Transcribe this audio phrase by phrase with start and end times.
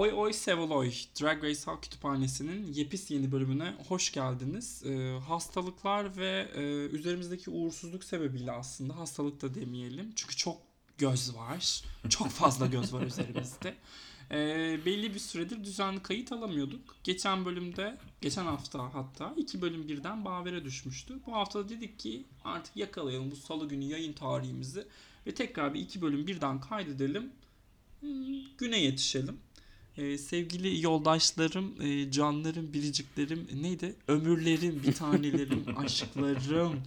[0.00, 4.82] Oy Oy Seviloy Drag Race Halk Kütüphanesi'nin yepis yeni bölümüne hoş geldiniz.
[4.86, 6.62] Ee, hastalıklar ve e,
[6.96, 10.12] üzerimizdeki uğursuzluk sebebiyle aslında hastalık da demeyelim.
[10.16, 10.56] Çünkü çok
[10.98, 11.84] göz var.
[12.08, 13.74] Çok fazla göz var üzerimizde.
[14.30, 16.96] Ee, belli bir süredir düzenli kayıt alamıyorduk.
[17.04, 21.14] Geçen bölümde, geçen hafta hatta iki bölüm birden Baver'e düşmüştü.
[21.26, 24.86] Bu hafta da dedik ki artık yakalayalım bu salı günü yayın tarihimizi
[25.26, 27.32] ve tekrar bir iki bölüm birden kaydedelim.
[28.00, 29.36] Hmm, güne yetişelim.
[29.98, 33.94] Ee, sevgili yoldaşlarım, e, canlarım, biriciklerim, neydi?
[34.08, 36.80] Ömürlerim, bir tanelerim, aşklarım,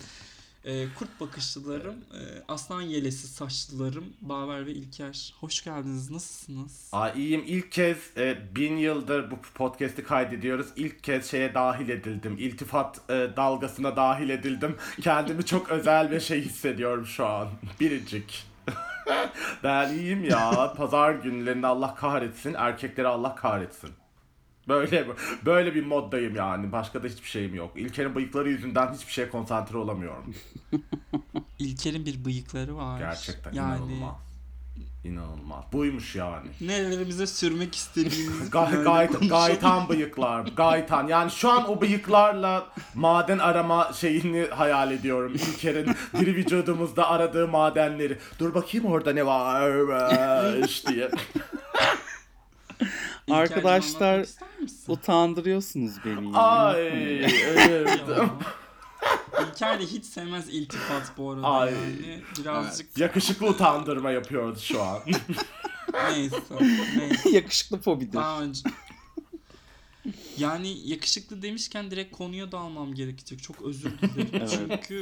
[0.66, 5.34] e, kurt bakışlılarım, e, aslan yelesi saçlılarım, Baver ve İlker.
[5.39, 6.89] Hoş geldiniz, nasılsınız?
[6.91, 7.43] Aa, iyiyim.
[7.48, 10.67] İlk kez e, bin yıldır bu podcast'i kaydediyoruz.
[10.76, 12.38] İlk kez şeye dahil edildim.
[12.40, 14.76] İltifat e, dalgasına dahil edildim.
[15.01, 17.49] Kendimi çok özel bir şey hissediyorum şu an.
[17.79, 18.52] Biricik.
[19.63, 20.74] ben iyiyim ya.
[20.77, 22.54] Pazar günlerinde Allah kahretsin.
[22.54, 23.90] Erkekleri Allah kahretsin.
[24.68, 25.07] Böyle
[25.46, 26.71] böyle bir moddayım yani.
[26.71, 27.71] Başka da hiçbir şeyim yok.
[27.76, 30.35] İlker'in bıyıkları yüzünden hiçbir şeye konsantre olamıyorum.
[31.60, 32.99] İlker'in bir bıyıkları var.
[32.99, 33.77] Gerçekten yani...
[33.77, 34.32] inanılmaz.
[35.04, 35.63] İnanılmaz.
[35.73, 36.49] Buymuş yani.
[36.62, 38.49] Nelerimize sürmek istediğimiz.
[38.49, 40.46] Gay, gay, gaytan bıyıklar.
[40.57, 41.07] Gaytan.
[41.07, 45.34] Yani şu an o bıyıklarla maden arama şeyini hayal ediyorum.
[45.35, 48.18] İlker'in bir vücudumuzda aradığı madenleri.
[48.40, 51.09] Dur bakayım orada ne varmış diye.
[53.31, 54.26] Arkadaşlar
[54.87, 56.37] utandırıyorsunuz beni.
[56.37, 56.87] Ay
[57.57, 58.01] evet.
[59.59, 61.73] De hiç sevmez iltifat bu arada Ay.
[61.73, 62.21] yani.
[62.40, 65.00] Birazcık Yakışıklı utandırma yapıyoruz şu an.
[66.09, 66.38] neyse.
[66.97, 67.29] neyse.
[67.29, 68.13] Yakışıklı fobidir.
[68.13, 68.62] Daha önce...
[70.38, 73.44] Yani yakışıklı demişken direkt konuya dalmam gerekecek.
[73.44, 74.29] Çok özür dilerim.
[74.34, 74.50] Evet.
[74.50, 74.96] Çünkü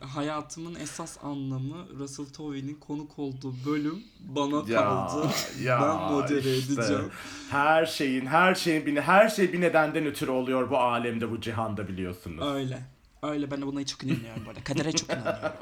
[0.00, 5.28] e, hayatımın esas anlamı Russell Tovey'nin konuk olduğu bölüm bana kaldı.
[5.66, 6.72] ben modere işte.
[6.72, 7.10] edeceğim.
[7.50, 11.88] Her şeyin, her şeyin bir, her şey bir nedenden ötürü oluyor bu alemde, bu cihanda
[11.88, 12.46] biliyorsunuz.
[12.46, 12.97] Öyle.
[13.22, 14.64] Öyle ben de buna çok inanıyorum bu arada.
[14.64, 15.52] Kadere çok inanıyorum.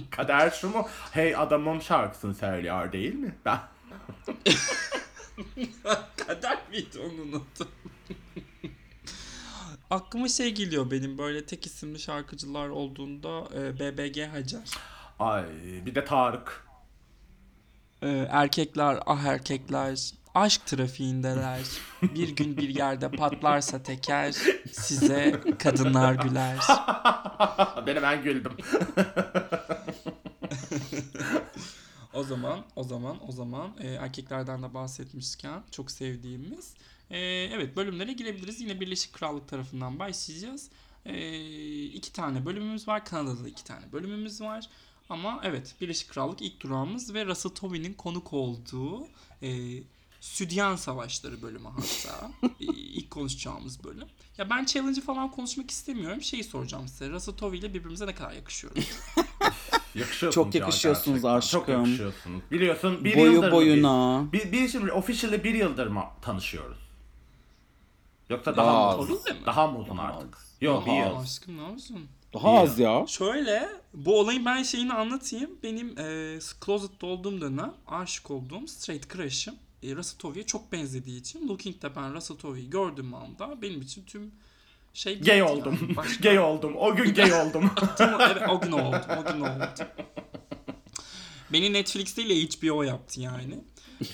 [0.10, 0.88] Kader şu mu?
[1.12, 3.34] Hey adamım şarkısını söylüyor değil mi?
[3.44, 3.58] Ben
[6.16, 7.68] Kader miydi onu unuttum.
[9.90, 14.70] Aklıma şey geliyor benim böyle tek isimli şarkıcılar olduğunda e, BBG Hacer.
[15.18, 15.44] Ay
[15.86, 16.66] bir de Tarık.
[18.02, 21.60] E, erkekler ah erkekler aşk trafiğindeler.
[22.02, 24.34] Bir gün bir yerde patlarsa teker
[24.72, 26.56] size kadınlar güler.
[27.86, 28.52] Benim ben güldüm.
[32.14, 36.74] O zaman, o zaman, o zaman e, erkeklerden de bahsetmişken çok sevdiğimiz.
[37.10, 37.18] E,
[37.52, 38.60] evet bölümlere girebiliriz.
[38.60, 40.70] Yine Birleşik Krallık tarafından başlayacağız.
[41.06, 43.04] E, iki tane bölümümüz var.
[43.04, 44.68] Kanada'da iki tane bölümümüz var.
[45.10, 49.06] Ama evet Birleşik Krallık ilk durağımız ve Russell Tovey'nin konuk olduğu
[49.42, 49.48] e,
[50.20, 52.30] Südyan Savaşları bölümü hatta.
[52.60, 54.08] E, ilk konuşacağımız bölüm.
[54.38, 56.22] Ya ben challenge'ı falan konuşmak istemiyorum.
[56.22, 57.36] Şeyi soracağım size.
[57.36, 58.90] Tovey ile birbirimize ne kadar yakışıyoruz?
[59.94, 61.58] Yakışıyorsunuz Çok ya yakışıyorsunuz gerçekten.
[61.58, 61.84] Çok aşkım.
[61.84, 62.42] yakışıyorsunuz.
[62.50, 64.24] Biliyorsun bir Boyu yıldır mı boyuna.
[64.32, 66.78] Biz, biz, biz şimdi officially bir yıldır mı tanışıyoruz?
[68.30, 69.20] Yoksa daha Daha mı uzun?
[69.46, 70.38] Daha mı uzun artık?
[70.60, 71.16] Yok bir yıl.
[71.16, 72.08] Aşkım ne yapıyorsun?
[72.34, 73.04] Daha az ya.
[73.06, 75.50] Şöyle bu olayın ben şeyini anlatayım.
[75.62, 81.48] Benim e, closet'ta olduğum dönem aşık olduğum straight crush'ım e, Russell Tovey'e çok benzediği için
[81.48, 84.30] Looking'de ben Russell Tovey'i gördüğüm anda benim için tüm
[84.94, 85.50] şey Gay yani.
[85.50, 85.78] oldum.
[85.96, 86.76] Başka- gay oldum.
[86.76, 87.70] O gün gay oldum.
[88.00, 89.00] Evet, o gün oldu.
[89.20, 89.68] O gün oldu.
[91.52, 93.58] Beni Netflix değil de HBO yaptı yani.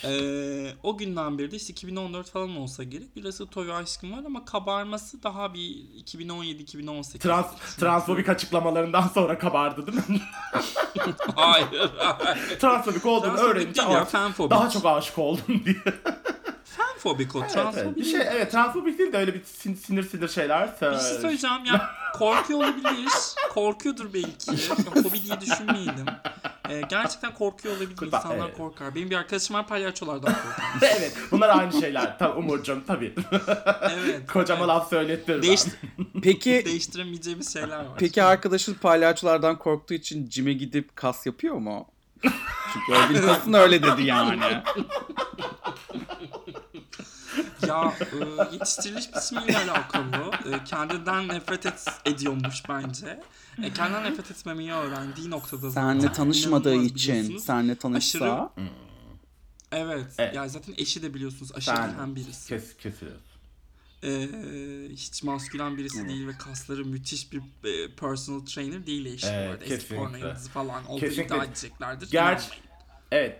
[0.04, 4.44] Ee, o günden beri de işte 2014 falan olsa gerek bir Tovey aşkım var ama
[4.44, 5.60] kabarması daha bir
[6.04, 7.18] 2017-2018.
[7.18, 7.46] Trans,
[7.78, 10.20] transfobik açıklamalarından sonra kabardı değil mi?
[11.34, 11.90] Hayır.
[11.96, 12.58] hayır.
[12.58, 15.76] transfobik olduğunu Transfobik öğrenince değil ya, daha çok aşık oldum diye.
[17.06, 17.38] Fanfobik o.
[17.40, 17.96] evet, Transfobik evet.
[17.96, 20.68] Bir şey evet transfobik değil de öyle bir sin- sinir sinir şeyler.
[20.80, 23.08] Bir şey söyleyeceğim ya korkuyor olabilir.
[23.54, 24.56] Korkuyordur belki.
[25.02, 26.06] Fobi diye düşünmeyelim.
[26.70, 27.96] Ee, gerçekten korkuyor olabilir.
[27.96, 28.56] Kurban, İnsanlar evet.
[28.56, 28.94] korkar.
[28.94, 30.64] Benim bir arkadaşım var palyaçolardan korkar.
[30.98, 32.18] evet bunlar aynı şeyler.
[32.18, 33.14] Tabii Umurcuğum tabii.
[33.90, 34.26] Evet.
[34.32, 34.68] Kocama evet.
[34.68, 35.42] laf söylettirme.
[35.42, 35.60] Değiş,
[36.22, 37.86] Peki değiştiremeyeceğimiz şeyler var.
[37.98, 41.86] peki arkadaşın palyaçolardan korktuğu için cime gidip kas yapıyor mu?
[42.72, 44.62] Çünkü o biliyorsun öyle dedi yani.
[47.68, 53.20] Ya e, yetiştiriliş biçimiyle alakalı e, kendinden nefret et, ediyormuş bence.
[53.62, 57.44] E, kendinden nefret etmemeyi öğrendiği noktada zaten Senle tanışmadığı inanılmaz için biliyorsunuz.
[57.44, 58.52] senle tanışsa
[59.72, 60.06] Evet.
[60.18, 60.34] Evet.
[60.34, 62.48] Ya zaten eşi de biliyorsunuz aşırı fen birisi.
[62.48, 63.35] kes kesiyoruz.
[64.04, 64.28] Ee,
[64.90, 66.08] hiç maskülen birisi Evet.
[66.10, 69.74] değil ve kasları müthiş bir e, personal trainer değil eşi Evet, bu arada.
[69.74, 71.36] Eski porno yıldızı falan olduğu Kesinlikle.
[71.36, 72.10] iddia edeceklerdir.
[72.10, 72.46] Gerçi
[73.12, 73.36] evet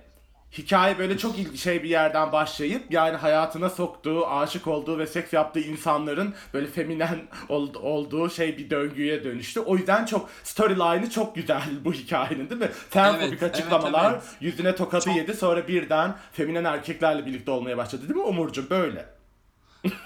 [0.58, 5.60] hikaye böyle çok şey bir yerden başlayıp yani hayatına soktuğu, aşık olduğu ve seks yaptığı
[5.60, 7.18] insanların böyle feminen
[7.48, 9.60] ol- olduğu şey bir döngüye dönüştü.
[9.60, 12.70] O yüzden çok storyline'ı çok güzel bu hikayenin değil mi?
[12.90, 14.22] Termofobik Evet, evet, açıklamalar evet.
[14.40, 19.15] yüzüne tokadı Çok- yedi sonra birden feminen erkeklerle birlikte olmaya başladı değil mi Umurcuğum böyle?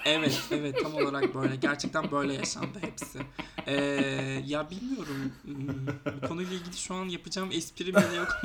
[0.05, 1.55] Evet, evet tam olarak böyle.
[1.55, 3.19] Gerçekten böyle yaşandı hepsi.
[3.67, 3.75] Ee,
[4.45, 5.33] ya bilmiyorum.
[6.23, 8.41] Bu konuyla ilgili şu an yapacağım espri bile yok.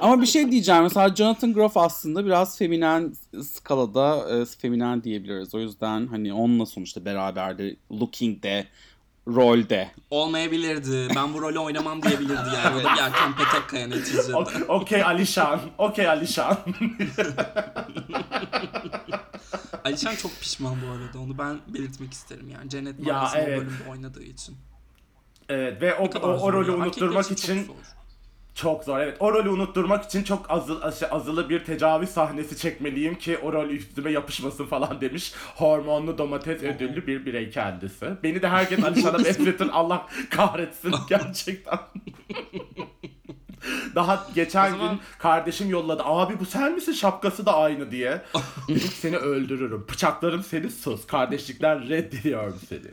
[0.00, 0.82] Ama bir şey diyeceğim.
[0.82, 5.54] Mesela Jonathan Groff aslında biraz feminen skalada e, feminen diyebiliriz.
[5.54, 7.76] O yüzden hani onunla sonuçta beraberdi.
[7.90, 8.66] Looking'de,
[9.28, 9.90] rolde.
[10.10, 11.08] Olmayabilirdi.
[11.16, 12.76] Ben bu rolü oynamam diyebilirdi yani.
[12.76, 14.36] O da bir Erkan Petekkaya neticede.
[14.36, 15.60] O- Okey Alişan.
[15.78, 16.58] Okey Alişan.
[19.84, 21.18] Alişan çok pişman bu arada.
[21.18, 22.70] Onu ben belirtmek isterim yani.
[22.70, 23.58] Cennet Ya, evet.
[23.58, 24.56] o bölümde oynadığı için.
[25.48, 27.68] evet ve o, o, o rolü unutturmak için
[28.54, 28.98] çok zor.
[28.98, 29.16] Evet.
[29.20, 33.68] O rolü unutturmak için çok azı, şey, azılı bir tecavüz sahnesi çekmeliyim ki o rol
[33.68, 35.32] üstüme yapışmasın falan demiş.
[35.56, 38.06] Hormonlu domates ödüllü bir birey kendisi.
[38.22, 41.78] Beni de herkes Alişan'a benzetin Allah kahretsin gerçekten.
[43.94, 46.02] Daha geçen zaman- gün kardeşim yolladı.
[46.04, 48.22] Abi bu sen misin şapkası da aynı diye.
[48.68, 49.86] Dedim seni öldürürüm.
[49.92, 51.06] Bıçaklarım seni sus.
[51.06, 52.90] Kardeşlikten reddediyorum seni.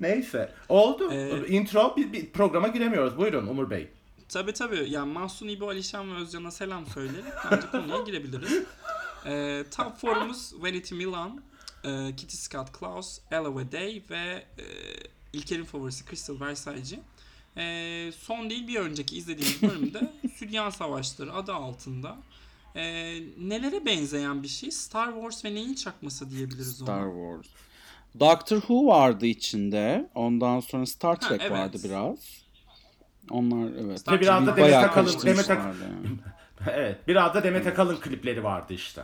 [0.00, 0.52] Neyse.
[0.68, 1.12] Oldu.
[1.12, 3.16] Ee, Intro bir, bir programa giremiyoruz.
[3.16, 3.88] Buyurun Umur Bey.
[4.30, 4.86] Tabii tabii.
[4.90, 7.30] Yani Mahsun İbo, Alişan ve Özcan'a selam söyleyelim.
[7.50, 8.62] Bence konuya girebiliriz.
[9.26, 11.42] Ee, top forumuz Vanity Milan,
[11.84, 14.64] e, Kitty Scott Klaus, Ella Day ve e,
[15.32, 16.94] İlker'in favorisi Crystal Versailles.
[17.56, 22.16] E, son değil bir önceki izlediğimiz bölümde Sülyan Savaşları adı altında
[22.76, 22.82] e,
[23.38, 24.70] nelere benzeyen bir şey?
[24.70, 26.86] Star Wars ve neyin çakması diyebiliriz ona.
[26.86, 27.46] Star Wars.
[28.20, 30.10] Doctor Who vardı içinde.
[30.14, 31.50] Ondan sonra Star Trek evet.
[31.50, 32.18] vardı biraz.
[33.30, 34.08] Onlar evet.
[34.12, 36.18] Ve biraz da Demet Akalın- Demet Ak- yani.
[36.70, 37.08] Evet.
[37.08, 39.02] Biraz da Demet Akalın klipleri vardı işte.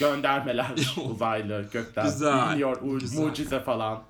[0.00, 3.20] Göndermeler, uzaylı, gökten Güzel, iniyor, u- güzel.
[3.22, 4.02] mucize falan.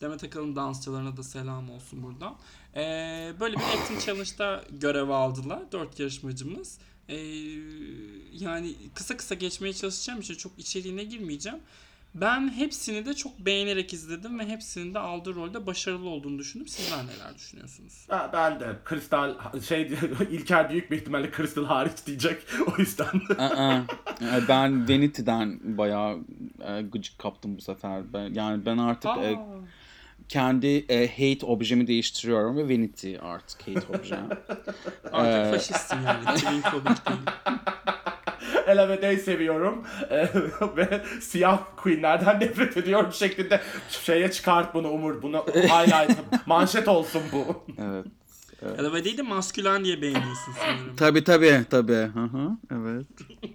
[0.00, 2.34] Demet Akalın dansçılarına da selam olsun buradan.
[2.76, 6.78] Ee, böyle bir acting challenge'da görev aldılar dört yarışmacımız.
[7.08, 7.16] Ee,
[8.32, 11.58] yani kısa kısa geçmeye çalışacağım için çok içeriğine girmeyeceğim.
[12.14, 16.68] Ben hepsini de çok beğenerek izledim ve hepsinin de aldığı rolde başarılı olduğunu düşündüm.
[16.68, 18.06] Sizler neler düşünüyorsunuz?
[18.08, 19.34] Ha, ben de Kristal
[19.68, 19.82] şey
[20.30, 22.42] İlker büyük bir ihtimalle Kristal hariç diyecek.
[22.66, 23.74] O yüzden Aa,
[24.20, 26.18] e, ben Vanity'den bayağı
[26.60, 28.12] e, gıcık kaptım bu sefer.
[28.12, 29.46] Ben, yani ben artık e, Aa,
[30.30, 34.28] kendi e, hate objemi değiştiriyorum ve Vanity artık hate objem.
[35.12, 36.26] artık Ee, faşistsin yani.
[36.26, 36.62] Değil.
[38.66, 39.84] Ella ve Day seviyorum.
[40.10, 40.28] Ee,
[40.76, 45.22] ve siyah queenlerden nefret ediyorum şeklinde şeye çıkart bunu Umur.
[45.22, 47.64] Bunu highlight, manşet olsun bu.
[47.78, 48.06] evet.
[48.78, 50.96] Ya da değil de maskülen diye beğeniyorsun sanırım.
[50.96, 51.92] Tabii tabii tabii.
[51.92, 53.06] Hı hı, evet.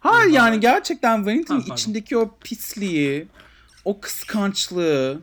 [0.00, 3.28] Hayır yani gerçekten Vanity'nin içindeki o pisliği,
[3.90, 5.20] o kıskançlığı,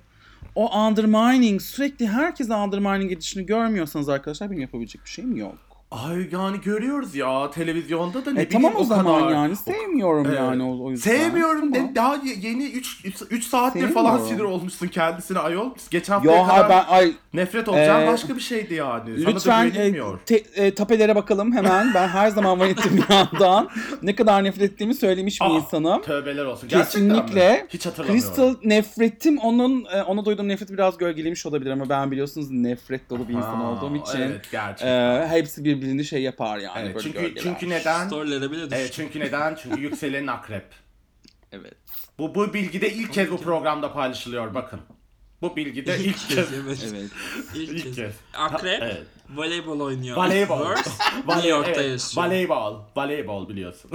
[0.55, 5.66] o undermining, sürekli herkese undermining edişini görmüyorsanız arkadaşlar benim yapabilecek bir şeyim yok.
[5.91, 9.31] Ay yani görüyoruz ya televizyonda da ne E tamam o bileyim zaman kadar.
[9.31, 10.37] yani sevmiyorum Evet.
[10.39, 11.11] yani o, o yüzden.
[11.11, 11.89] Sevmiyorum Tamam.
[11.91, 13.01] de daha ye- yeni 3
[13.31, 15.69] 3 saattir falan sinir olmuşsun kendisine ayol.
[15.91, 19.19] Geçen Yo haftaya hayır kadar ben ay nefret olacağım Ee, başka bir şeydi yani.
[19.23, 19.93] Sana lütfen e,
[20.25, 21.93] te- e, tapelere bakalım hemen.
[21.93, 23.69] Ben her zaman Vanity Milan'dan
[24.03, 26.01] ne kadar nefret ettiğimi söylemiş bir Ah, insanım.
[26.01, 26.69] Tövbeler olsun.
[26.69, 27.13] Gerçekten mi?
[27.13, 27.67] Kesinlikle.
[27.69, 28.21] Hiç hatırlamıyorum.
[28.29, 33.27] Crystal nefretim onun e, ona duyduğum nefreti biraz gölgelemiş olabilir ama ben biliyorsunuz nefret dolu
[33.27, 35.21] bir insan olduğum için Evet gerçekten.
[35.21, 37.43] e, hepsi birbirini şey yapar yani evet, böyle çünkü gölgeler.
[37.43, 38.07] çünkü neden?
[38.07, 38.75] Storylere bile düştü.
[38.75, 39.55] Evet çünkü neden?
[39.55, 40.65] Çünkü yükselenin akrep.
[41.51, 41.73] Evet.
[42.19, 44.79] Bu bu bilgi de ilk kez bu programda paylaşılıyor bakın.
[45.41, 46.53] Bu bilgi de ilk kez.
[46.53, 46.87] evet.
[46.93, 47.11] Evet.
[47.55, 47.95] İlk, İlk kez.
[47.95, 48.13] kez.
[48.33, 49.03] Akrep Evet.
[49.35, 50.17] voleybol oynuyor.
[50.17, 50.69] Voleybol.
[50.69, 50.89] Verse,
[51.27, 52.25] Voley- New York'ta evet, yaşıyor.
[52.25, 52.75] Voleybol.
[52.95, 53.91] Voleybol biliyorsun.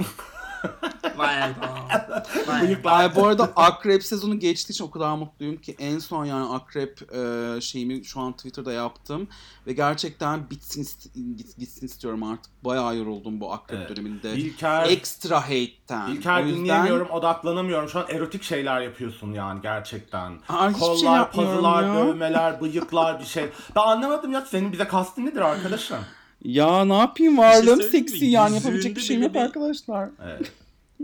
[1.17, 2.61] Voleybol.
[2.61, 2.99] Bıyıklar.
[2.99, 7.13] Ay, bu arada Akrep sezonu geçtiği için o kadar mutluyum ki en son yani Akrep
[7.15, 9.27] e, şeyimi şu an Twitter'da yaptım
[9.67, 12.51] ve gerçekten bitsin ist- git- gitsin istiyorum artık.
[12.65, 13.89] Bayağı yoruldum bu Akrep Evet.
[13.89, 14.33] döneminde.
[14.33, 16.07] İlker, Ekstra hate'ten.
[16.11, 17.89] İlker O yüzden- dinleyemiyorum, odaklanamıyorum.
[17.89, 20.39] Şu an erotik şeyler yapıyorsun yani gerçekten.
[20.49, 21.95] Aa, hiçbir şey Kollar, yapmıyorum pazılar, ya.
[21.95, 23.49] dövmeler, bıyıklar bir şey.
[23.75, 25.97] Ben anlamadım ya senin bize kastın nedir arkadaşım?
[26.43, 28.09] Ya ne yapayım varlığım şey söyleyeyim mi?
[28.09, 30.09] seksi yani yapabilecek Yüzüğünde bir şeyim yok bir- arkadaşlar.
[30.25, 30.51] Evet.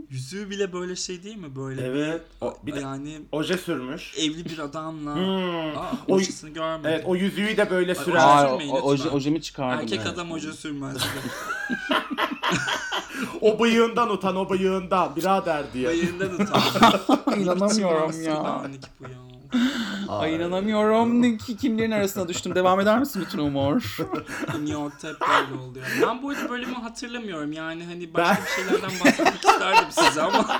[0.09, 1.55] Yüzüğü bile böyle şey değil mi?
[1.55, 2.21] Böyle evet.
[2.41, 4.13] O, bir de yani oje sürmüş.
[4.17, 5.77] evli bir adamla Hmm.
[5.77, 6.91] Aa, O- hocasını görmedim.
[6.93, 8.15] Evet o yüzüğü de böyle süren.
[8.27, 9.17] Ay, Aa, sürmeyin o, oje, lütfen.
[9.17, 9.79] ojemi çıkardım.
[9.79, 10.07] Erkek evet.
[10.13, 10.97] adam hoca sürmez.
[13.41, 15.87] O bıyığından utan o bıyığından birader diye.
[15.87, 17.19] Bayığından utandım.
[17.41, 18.63] İnanamıyorum ya.
[20.07, 21.37] Ay inanamıyorum.
[21.37, 22.55] Ki kimlerin arasına düştüm.
[22.55, 23.97] Devam eder misin bütün umur?
[24.59, 25.85] New York'ta hep böyle oluyor.
[26.01, 27.51] Ben bu arada bölümü hatırlamıyorum.
[27.51, 30.59] Yani hani başka bir şeylerden bahsetmek isterdim size ama.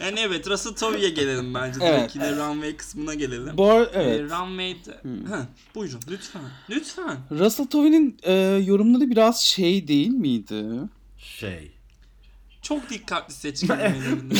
[0.00, 1.78] yani evet Russell Tovey'e gelelim bence.
[1.82, 1.98] Evet.
[1.98, 3.56] Direkt yine runway kısmına gelelim.
[3.58, 4.30] Bu ar- Ee, evet.
[4.30, 5.00] runway'de...
[5.28, 6.42] Ha, buyurun lütfen.
[6.70, 7.16] Lütfen.
[7.30, 8.32] Russell Tovey'nin e,
[8.66, 10.64] yorumları biraz şey değil miydi?
[11.18, 11.72] Şey.
[12.62, 14.34] Çok dikkatli seç kelimelerini.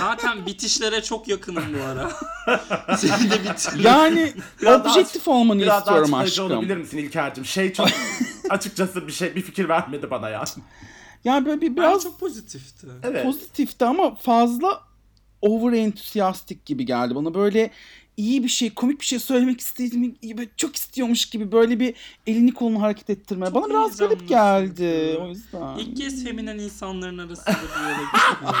[0.00, 2.10] Zaten bitişlere çok yakınım bu ara.
[2.96, 3.84] Seni de bitir.
[3.84, 6.56] Yani Biraz daha- objektif olmanı Biraz daha istiyorum açıklayıcı aşkım.
[6.56, 7.44] olabilir misin İlker'cim?
[7.44, 7.88] Şey çok
[8.50, 10.44] açıkçası bir şey bir fikir vermedi bana ya.
[11.24, 12.86] Yani böyle bir Biraz biraz çok pozitifti.
[13.02, 13.24] Evet.
[13.24, 14.80] pozitifti ama fazla
[15.42, 17.34] over enthusiastic gibi geldi bana.
[17.34, 17.70] Böyle
[18.20, 20.14] iyi bir şey, komik bir şey söylemek istediğimi
[20.56, 21.94] çok istiyormuş gibi böyle bir
[22.26, 23.46] elini kolunu hareket ettirme.
[23.46, 25.18] Çok bana biraz garip geldi.
[25.20, 25.78] O yüzden.
[25.78, 28.54] İlk kez feminen insanların arasında bir yere gidiyor.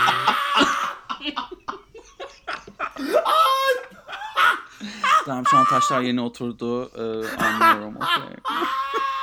[5.24, 6.90] Tamam şu an taşlar yerine oturdu.
[6.94, 7.96] Ee, anlıyorum.
[7.96, 8.36] Okey.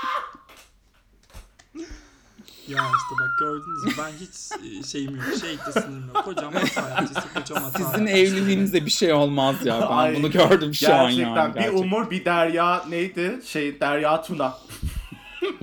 [2.67, 5.25] Ya işte bak gördünüz mü ben hiç e, şeyim yok.
[5.41, 6.25] Şeyde sınırım yok.
[6.25, 8.17] Kocam hata kocam hata Sizin yaptı.
[8.17, 9.81] evliliğinize bir şey olmaz ya.
[9.81, 11.55] Ben Ay, bunu gördüm şu an Gerçekten yani.
[11.55, 11.83] bir Gerçekten.
[11.83, 13.39] umur bir derya neydi?
[13.45, 14.57] Şey derya tuna.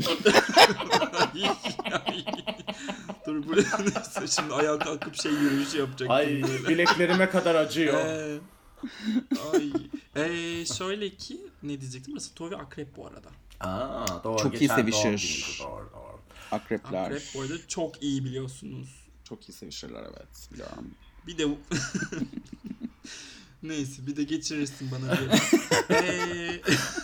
[3.26, 6.68] Dur buraya neyse şimdi ayağa kalkıp şey yürüyüşü yapacaktım Ay böyle.
[6.68, 7.94] bileklerime kadar acıyor.
[8.06, 8.38] Ee,
[9.52, 9.70] ay.
[10.16, 12.12] Ee, şöyle ki ne diyecektim?
[12.14, 13.28] Burası Tovi Akrep bu arada.
[13.60, 14.38] Aa, doğru.
[14.42, 15.56] Çok iyi Geçen doğum sevişir.
[15.58, 16.03] günüydü, Doğru doğru.
[16.54, 17.04] Akrepler.
[17.04, 18.88] Akrep bu arada çok iyi biliyorsunuz.
[19.24, 20.48] Çok iyi sevişirler evet.
[20.52, 20.90] Biliyorum.
[21.26, 21.46] Bir de
[23.62, 25.28] Neyse bir de geçirirsin bana diye.
[25.90, 26.60] Ee,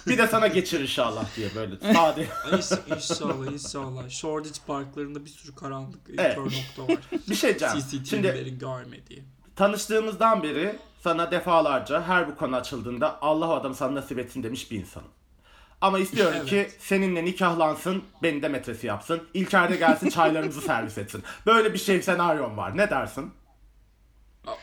[0.07, 2.27] Bir de sana geçir inşallah diye böyle sade.
[2.97, 4.11] inşallah inşallah.
[4.11, 6.35] Shoreditch parklarında bir sürü karanlık Evet.
[6.35, 7.01] kör nokta var.
[7.29, 7.59] bir şey.
[7.59, 9.25] Şimdi CCTV'lerin görmediği.
[9.57, 14.71] tanıştığımızdan beri sana defalarca her bu konu açıldığında Allah o adam sana nasip etsin demiş
[14.71, 15.09] bir insanım.
[15.81, 16.49] Ama istiyorum Evet.
[16.49, 19.23] ki seninle nikahlansın, beni de metresi yapsın.
[19.35, 21.23] İlker de gelsin çaylarımızı servis etsin.
[21.47, 22.77] Böyle bir şey senaryon var.
[22.77, 23.31] Ne dersin?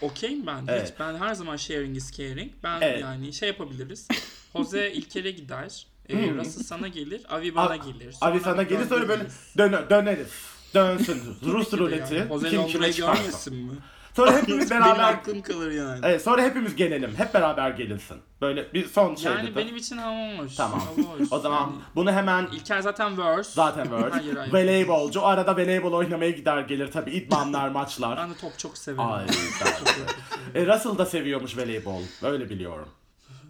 [0.01, 0.63] Okeyim ben.
[0.67, 0.89] Evet.
[0.91, 2.51] Hiç, ben her zaman sharing is caring.
[2.63, 3.01] Ben Evet.
[3.01, 4.07] yani şey yapabiliriz.
[4.57, 5.87] Jose İlker'e gider.
[6.09, 7.21] E, Russell sana gelir.
[7.29, 8.15] Avi bana A- gelir.
[8.21, 9.23] Abi sana gelir sonra böyle
[9.57, 10.31] dön döneriz.
[10.73, 11.21] Dönsün.
[11.45, 12.15] Rus ruleti.
[12.15, 12.27] Yani.
[12.27, 13.21] Jose Kim kime çıkarsa.
[13.23, 13.71] görmesin mi?
[14.17, 15.99] Sonra hepimiz Benim beraber aklım kalır yani.
[16.03, 17.13] Evet, sonra hepimiz gelelim.
[17.17, 18.17] Hep beraber gelinsin.
[18.41, 19.31] Böyle bir son şey.
[19.31, 20.55] Yani benim için hava hoş.
[20.55, 20.79] Tamam.
[20.79, 21.27] Hava hoş.
[21.31, 23.51] O zaman Yani bunu hemen İlker zaten verse.
[23.53, 23.85] zaten.
[24.11, 24.53] Hayır, hayır.
[24.53, 25.25] Voleybolcu.
[25.25, 27.11] Arada voleybol oynamaya gider gelir tabii.
[27.11, 28.17] İdmanlar, maçlar.
[28.17, 29.11] Ben de top çok severim.
[29.11, 29.27] Ay,
[29.59, 30.15] çok severim.
[30.55, 32.01] E, Russell da seviyormuş voleybol.
[32.23, 32.89] Öyle biliyorum.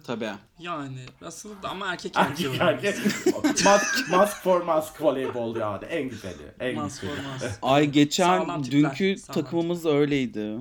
[0.08, 0.30] Tabii.
[0.58, 3.34] Yani Russell da ama erkek Erkek erkeği erkek.
[3.64, 5.84] mask, mask for mask voleybol yani.
[5.84, 6.54] En güzeli.
[6.60, 7.16] En Mas güzeli.
[7.16, 7.58] formas.
[7.62, 10.54] Ay geçen Sağlam tipler, dünkü sağlam takımımız öyleydi.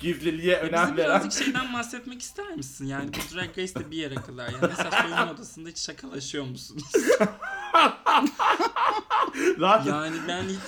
[0.00, 0.96] Gizliliğe Bize önem veren.
[0.96, 2.86] birazcık şeyden bahsetmek ister misin?
[2.86, 4.46] Yani bu Drag Race'de bir yere kadar.
[4.48, 6.84] Yani mesela soyunma odasında hiç şakalaşıyor musunuz?
[9.58, 10.58] Zaten Yani ben hiç...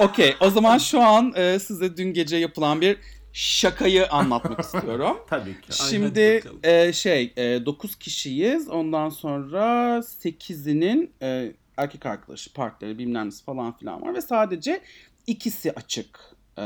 [0.00, 2.98] Okey o zaman şu an e, size dün gece yapılan bir
[3.36, 5.16] şakayı anlatmak istiyorum.
[5.28, 5.88] tabii ki.
[5.90, 8.68] Şimdi e, şey 9 kişiyiz.
[8.68, 14.14] Ondan sonra 8'inin e, erkek arkadaşı, partneri bilmem nesi falan filan var.
[14.14, 14.80] Ve sadece
[15.26, 16.20] ikisi açık
[16.58, 16.64] e,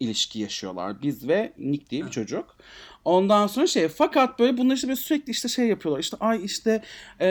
[0.00, 1.02] ilişki yaşıyorlar.
[1.02, 2.56] Biz ve Nick diye bir çocuk.
[3.04, 6.00] Ondan sonra şey fakat böyle bunlar işte böyle sürekli işte şey yapıyorlar.
[6.00, 6.82] İşte ay işte
[7.20, 7.26] e,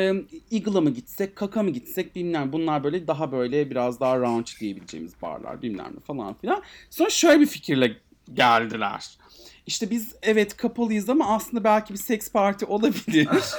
[0.51, 2.53] Eagle'a mı gitsek, Kaka mı gitsek bilmem.
[2.53, 6.63] Bunlar böyle daha böyle biraz daha round diyebileceğimiz barlar bilmem ne falan filan.
[6.89, 7.97] Sonra şöyle bir fikirle
[8.33, 9.17] geldiler.
[9.65, 13.27] İşte biz evet kapalıyız ama aslında belki bir seks parti olabilir.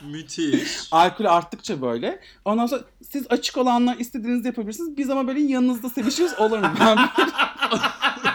[0.00, 0.88] Müthiş.
[0.90, 2.20] Alkol arttıkça böyle.
[2.44, 4.96] Ondan sonra siz açık olanlar istediğinizi yapabilirsiniz.
[4.96, 6.68] Biz ama böyle yanınızda sevişiyoruz olur mu?
[6.80, 6.98] Ben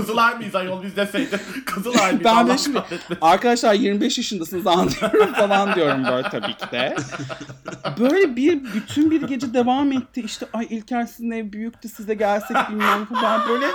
[0.00, 1.40] Kızılay mıyız ayol biz deseydi.
[1.66, 3.18] Kızılay mıyız Ben Allah şimdi kahretmesin.
[3.20, 6.96] arkadaşlar 25 yaşındasınız anlıyorum falan diyorum böyle tabii ki de.
[8.00, 10.20] Böyle bir bütün bir gece devam etti.
[10.24, 13.66] İşte ay İlker sizin ev büyüktü size gelsek bilmem falan böyle.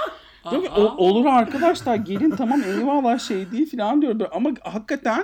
[0.49, 0.79] Diyorum ki, Aa.
[0.81, 4.19] "O- olur arkadaşlar gelin tamam eyvallah şey değil falan diyorum.
[4.19, 5.23] Böyle Ama hakikaten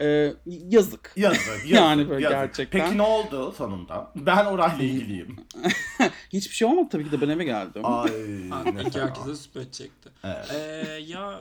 [0.00, 1.12] e, yazık.
[1.16, 2.38] Yazık, yazık, Yani böyle yazık.
[2.38, 2.80] gerçekten.
[2.84, 4.12] Peki ne oldu sonunda?
[4.16, 5.36] Ben orayla ilgiliyim.
[6.32, 7.82] Hiçbir şey olmadı tabii ki de ben eve geldim.
[7.84, 8.10] Ay
[8.86, 10.08] İki herkese süper çekti.
[10.24, 10.50] Evet.
[10.54, 11.40] Ee, ya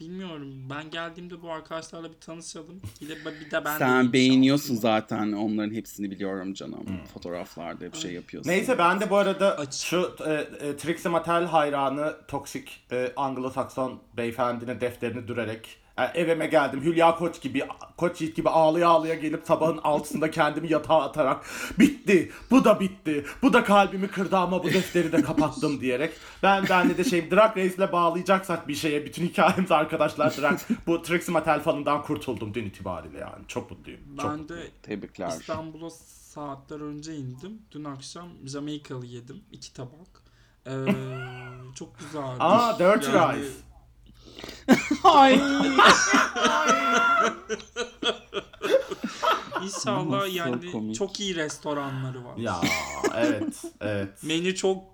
[0.00, 0.70] bilmiyorum.
[0.70, 2.80] Ben geldiğimde bu arkadaşlarla bir tanışalım.
[3.00, 4.82] Bir de, bir de ben de Sen bir beğeniyorsun şansım.
[4.82, 6.84] zaten onların hepsini biliyorum canım.
[7.14, 8.50] Fotoğraflarda hep şey yapıyorsun.
[8.50, 9.74] Neyse ben de bu arada Aç.
[9.74, 10.32] şu e,
[10.68, 17.40] e, Trixie Mattel hayranı toksik e, Anglo-Sakson beyefendinin defterini dürerek Yani evime geldim Hülya Koç
[17.40, 17.62] gibi
[17.96, 21.44] Koç Yiğit gibi ağlaya ağlaya gelip sabahın altısında kendimi yatağa atarak
[21.78, 26.64] bitti bu da bitti bu da kalbimi kırdı ama bu defteri de kapattım diyerek ben
[26.70, 31.60] ben de şey Drag Race'le bağlayacaksak bir şeye bütün hikayemiz arkadaşlar Drag bu Trixie Mattel
[31.60, 34.00] fanından kurtuldum dün itibariyle yani çok mutluyum.
[34.20, 35.28] Çok Ben de Tebrikler.
[35.28, 37.62] İstanbul'a saatler önce indim.
[37.72, 39.42] Dün akşam Jamaikalı yedim.
[39.52, 40.22] iki tabak.
[40.66, 40.70] Ee,
[41.74, 42.36] çok güzeldi.
[42.38, 43.73] Aa Dirty Yani- Rice.
[45.04, 45.40] Ay.
[49.64, 50.94] İnşallah Nasıl yani komik.
[50.96, 52.36] çok iyi restoranları var.
[52.36, 52.60] Ya
[53.16, 54.22] evet evet.
[54.22, 54.84] Menü çok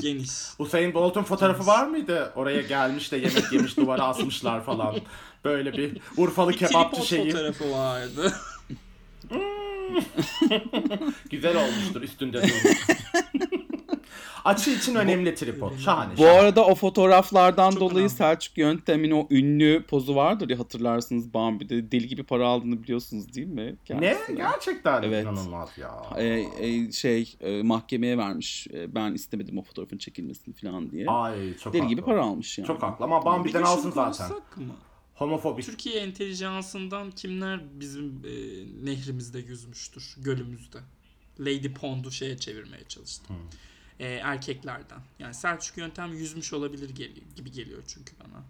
[0.00, 0.30] geniş.
[0.58, 2.32] Usain Bolt'un fotoğrafı var mıydı?
[2.36, 4.96] Oraya gelmiş de yemek yemiş duvara asmışlar falan.
[5.44, 7.32] Böyle bir Urfalı Bir kebapçı şeyi.
[7.32, 8.32] fotoğrafı vardı.
[11.30, 12.86] Güzel olmuştur üstünde durmuş.
[14.44, 15.78] Açı için önemli tripod.
[15.78, 16.12] Şahane.
[16.12, 16.38] Bu şahane.
[16.38, 18.10] arada o fotoğraflardan Çok dolayı önemli.
[18.10, 21.92] Selçuk Yöntem'in o ünlü pozu vardır ya hatırlarsınız Bambi'de.
[21.92, 23.66] Deli gibi para aldığını biliyorsunuz değil mi?
[23.66, 23.74] Ne?
[23.84, 24.36] kendisine?
[24.36, 25.24] Gerçekten Evet.
[25.24, 26.02] inanılmaz ya.
[26.16, 28.66] E, e, şey e, mahkemeye vermiş.
[28.74, 31.06] E, ben istemedim o fotoğrafın çekilmesini falan diye.
[31.06, 31.94] Ay çok Deli haklı.
[31.94, 32.66] gibi para almış yani.
[32.66, 34.28] Çok haklı ama Bambi'den alsın zaten.
[34.56, 34.74] mı?
[35.14, 35.64] Homofobik.
[35.66, 38.30] Türkiye entelijansından kimler bizim e,
[38.86, 40.78] nehrimizde yüzmüştür, gölümüzde?
[41.40, 43.36] Lady Pond'u şeye çevirmeye çalıştım.
[44.00, 44.98] E, erkeklerden.
[45.18, 48.42] Yani Selçuk Yöntem yüzmüş olabilir geliyor, gibi geliyor çünkü bana.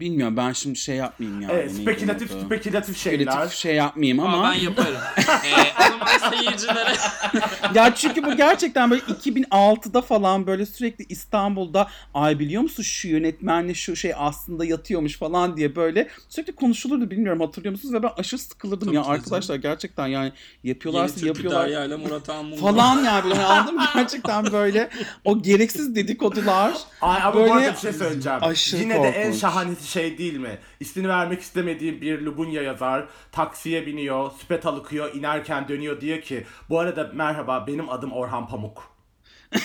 [0.00, 1.52] Bilmiyorum ben şimdi şey yapmayayım yani.
[1.52, 3.32] Evet, spekülatif spekülatif şeyler.
[3.32, 4.52] Spekülatif şey yapmayayım Ama, ama.
[4.52, 4.96] ben yaparım.
[5.18, 6.94] e, o zaman seyircilere
[7.74, 13.74] ya çünkü bu gerçekten böyle 2006'da falan böyle sürekli İstanbul'da ay biliyor musun şu yönetmenle
[13.74, 18.40] şu şey aslında yatıyormuş falan diye böyle sürekli konuşulurdu bilmiyorum hatırlıyor musunuz ve ben aşırı
[18.40, 20.32] sıkılırdım Tabii ya ki arkadaşlar gerçekten yani
[20.62, 22.26] Yeni yapıyorlarsa Türkü yapıyorlar Derya ile Murat
[22.60, 24.81] falan yani böyle anladın mı gerçekten böyle
[25.24, 28.38] o gereksiz dedikodular Ay ama Böyle bu arada bir şey söyleyeceğim.
[28.42, 29.40] aşırı Yine de en korkunç.
[29.40, 30.58] şahanesi şey değil mi?
[30.80, 33.04] İsmini vermek istemediğim bir Lubunya yazar.
[33.32, 38.92] Taksiye biniyor, süpet alıkıyor, inerken dönüyor diyor ki bu arada merhaba benim adım Orhan Pamuk.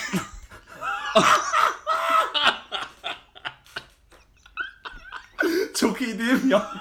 [5.74, 6.72] Çok iyi değil mi ya?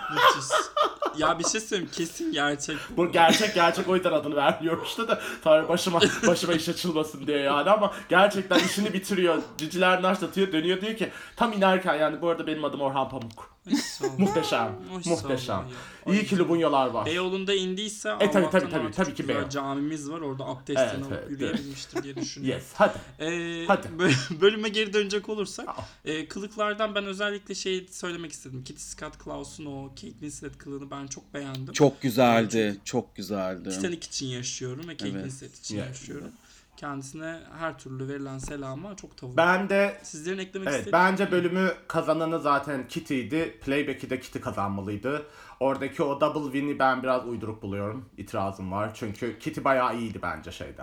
[1.17, 3.11] Ya bir şey söyleyeyim kesin gerçek bu.
[3.11, 7.69] Gerçek gerçek o yüzden adını vermiyorum işte de Tanrı başıma başıma iş açılmasın diye yani
[7.69, 9.37] ama gerçekten işini bitiriyor.
[9.57, 13.56] Ciciler naşlatıyor dönüyor diyor ki tam inerken yani bu arada benim adım Orhan Pamuk.
[14.17, 14.75] Muhteşem.
[15.05, 15.63] Muhteşem.
[16.07, 17.05] İyi ki Lubunyalar var.
[17.05, 19.49] Beyoğlu'nda indiyse E, tabii, tabii, tabii, tabii ki Beyoğlu.
[19.49, 21.31] camimiz var orada abdestini Evet, alıp evet, evet.
[21.31, 22.59] yürüyebilmiştir diye düşünüyorum.
[22.59, 22.97] Yes hadi.
[23.19, 23.87] Ee, Hadi.
[23.87, 25.67] bö- bölüme geri dönecek olursak
[26.05, 28.63] e, kılıklardan ben özellikle şey söylemek istedim.
[28.63, 31.73] Kitty Scott Claus'un o Kate Winslet kılığını ben çok beğendim.
[31.73, 35.23] çok güzeldi çok güzeldi Titanic için yaşıyorum ve Kate Evet.
[35.23, 35.87] Winslet için Yeah.
[35.87, 36.31] yaşıyorum.
[36.77, 39.37] Kendisine her türlü verilen selama çok tavuk.
[39.37, 43.59] Ben de Sizlerin eklemek evet istediğiniz bence bölümü kazananı zaten Kitty'ydi.
[43.65, 45.25] Playback'i de Kitty kazanmalıydı.
[45.59, 48.09] Oradaki o double win'i ben biraz uyduruk buluyorum.
[48.17, 48.91] İtirazım var.
[48.93, 50.81] Çünkü Kitty bayağı iyiydi bence şeyde.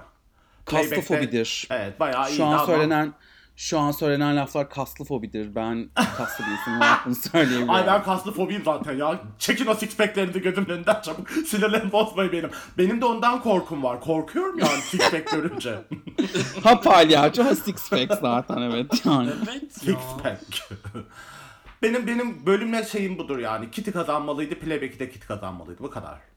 [0.67, 3.15] Playback'te- kastıfobidir Evet bayağı iyiydi şu an ama söylenen
[3.57, 5.55] şu an söylenen laflar kaslı fobidir.
[5.55, 7.71] Ben kaslı bir olarak bunu söyleyebilirim.
[7.71, 9.21] Ay ben kaslı fobiyim zaten ya.
[9.39, 11.31] Çekin o six pack'lerini gözümün önünden çabuk.
[11.47, 12.51] Sinirlerimi bozmayın benim.
[12.79, 14.01] Benim de ondan korkum var.
[14.01, 15.79] Korkuyorum yani six pack görünce.
[16.63, 19.31] Ha palyaço ha six pack zaten evet yani.
[19.49, 20.23] Evet six ya.
[20.23, 20.71] pack.
[21.83, 23.71] benim benim bölümle şeyim budur yani.
[23.71, 24.55] Kitty kazanmalıydı.
[24.55, 25.83] Playback'i de Kitty kazanmalıydı.
[25.83, 26.34] Bu kadar.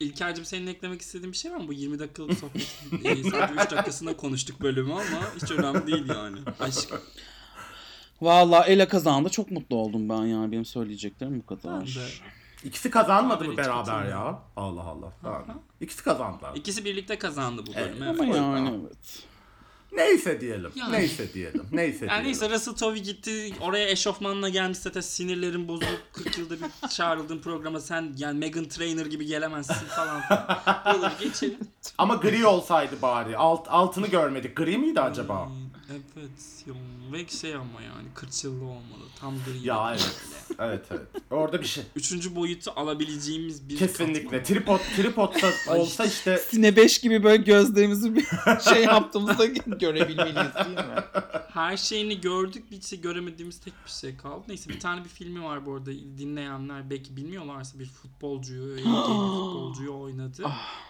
[0.00, 1.68] İlker'cim senin eklemek istediğin bir şey var mı?
[1.68, 6.38] Bu 20 dakikalık sohbetin e, sadece 3 dakikasında konuştuk bölümü ama hiç önemli değil yani.
[6.60, 6.94] Aşk.
[8.20, 11.80] Valla Ela kazandı çok mutlu oldum ben yani benim söyleyeceklerim bu kadar.
[11.80, 12.08] Ben de.
[12.64, 14.42] İkisi kazanmadı mı beraber ya?
[14.56, 15.12] Allah Allah.
[15.22, 15.62] Tamam.
[15.80, 16.56] İkisi kazandılar.
[16.56, 17.90] İkisi birlikte kazandı bu Evet.
[17.90, 18.08] bölümü.
[18.08, 18.36] Ama Evet.
[18.36, 19.22] yani evet.
[19.92, 20.70] Neyse diyelim.
[20.76, 20.92] Yani.
[20.92, 21.62] Neyse diyelim.
[21.72, 22.24] Neyse Yani diyelim.
[22.26, 27.80] neyse Russell Tovey gitti oraya eşofmanla gelmiş zaten sinirlerin bozuk 40 yılda bir çağrıldığın programa
[27.80, 30.22] sen yani Megan Trainor gibi gelemezsin falan.
[30.94, 31.58] Buraları geçelim.
[31.98, 33.36] Ama gri olsaydı bari.
[33.36, 34.56] Alt, altını görmedik.
[34.56, 35.48] Gri miydi acaba?
[35.90, 36.30] Ee, Evet.
[36.66, 36.74] ya.
[37.12, 39.04] Ve şey ama yani 40 yıllı olmalı.
[39.20, 39.66] Tam gri.
[39.66, 40.20] Ya evet.
[40.58, 41.06] Evet evet.
[41.30, 41.84] Orada bir şey.
[41.96, 44.22] Üçüncü boyutu alabileceğimiz bir Kesinlikle.
[44.22, 44.42] katman.
[44.42, 48.26] Tripod, tripodsa olsa işte Sine 5 gibi böyle gözlerimizi bir
[48.74, 51.04] şey yaptığımızda görebilmeliyiz değil mi?
[51.48, 54.44] Her şeyini gördük bir şey göremediğimiz tek bir şey kaldı.
[54.48, 59.98] Neyse bir tane bir filmi var bu arada dinleyenler belki bilmiyorlarsa bir futbolcuyu, bir futbolcuyu
[60.00, 60.42] oynadı.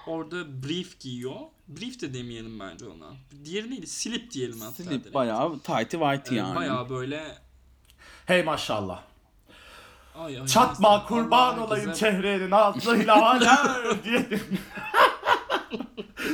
[0.07, 1.37] Orada brief giyiyor.
[1.68, 3.07] Brief de demeyelim bence ona.
[3.44, 3.87] Diğeri neydi?
[3.87, 4.74] Slip diyelim hatta.
[4.83, 5.14] Slip direkt.
[5.14, 6.55] bayağı tighty whitey Ee, yani.
[6.57, 7.38] Bayağı böyle
[8.26, 9.02] hey maşallah.
[10.14, 11.07] ay, ay, Çatma neyse.
[11.09, 14.29] kurban Allah olayım herkese- çehrenin altıyla hala diye.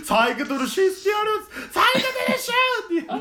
[0.04, 1.42] Saygı duruşu istiyoruz.
[1.72, 2.52] Saygı duruşu
[2.90, 3.06] diye.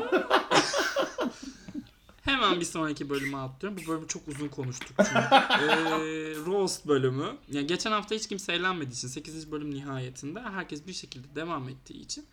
[2.22, 3.78] Hemen bir sonraki bölüme atlıyorum.
[3.84, 5.12] Bu bölümü çok uzun konuştuk çünkü.
[5.62, 7.36] Ee, Roast bölümü.
[7.52, 9.52] Yani geçen hafta hiç kimse eğlenmediği için 8.
[9.52, 12.26] bölüm nihayetinde herkes bir şekilde devam ettiği için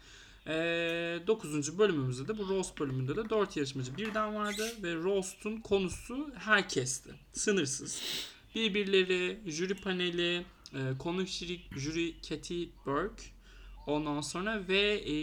[0.47, 1.77] ee, 9.
[1.77, 7.09] bölümümüzde de bu Roast bölümünde de 4 yarışmacı birden vardı ve Roast'un konusu herkesti.
[7.33, 8.01] Sınırsız.
[8.55, 13.23] Birbirleri, jüri paneli, e, konu jüri, jüri Katy Burke,
[13.89, 15.15] ondan sonra ve e,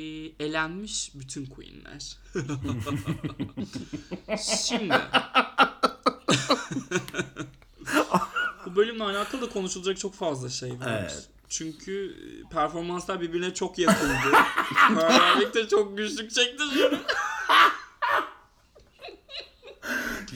[0.45, 2.17] elenmiş bütün queenler.
[4.67, 4.95] Şimdi
[8.67, 10.99] bu bölümle alakalı da konuşulacak çok fazla şey var.
[11.01, 11.29] Evet.
[11.49, 14.33] Çünkü e, performanslar birbirine çok yakındı.
[14.97, 16.99] Beraberlik de çok güçlük çekti şunu.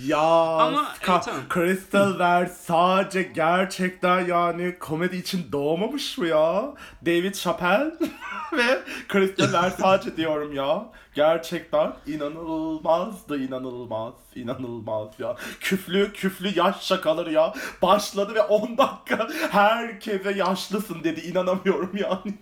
[0.07, 1.41] Ya Ama, evet, tamam.
[1.55, 6.75] Crystal Ver sadece gerçekten yani komedi için doğmamış mı ya?
[7.07, 7.93] David Chappelle
[8.53, 8.83] ve
[9.13, 10.87] Crystal Ver sadece diyorum ya.
[11.15, 15.37] Gerçekten inanılmazdı inanılmaz inanılmaz ya.
[15.61, 17.55] Küflü küflü yaş şakaları ya.
[17.83, 22.35] Başladı ve 10 dakika herkese yaşlısın dedi inanamıyorum yani.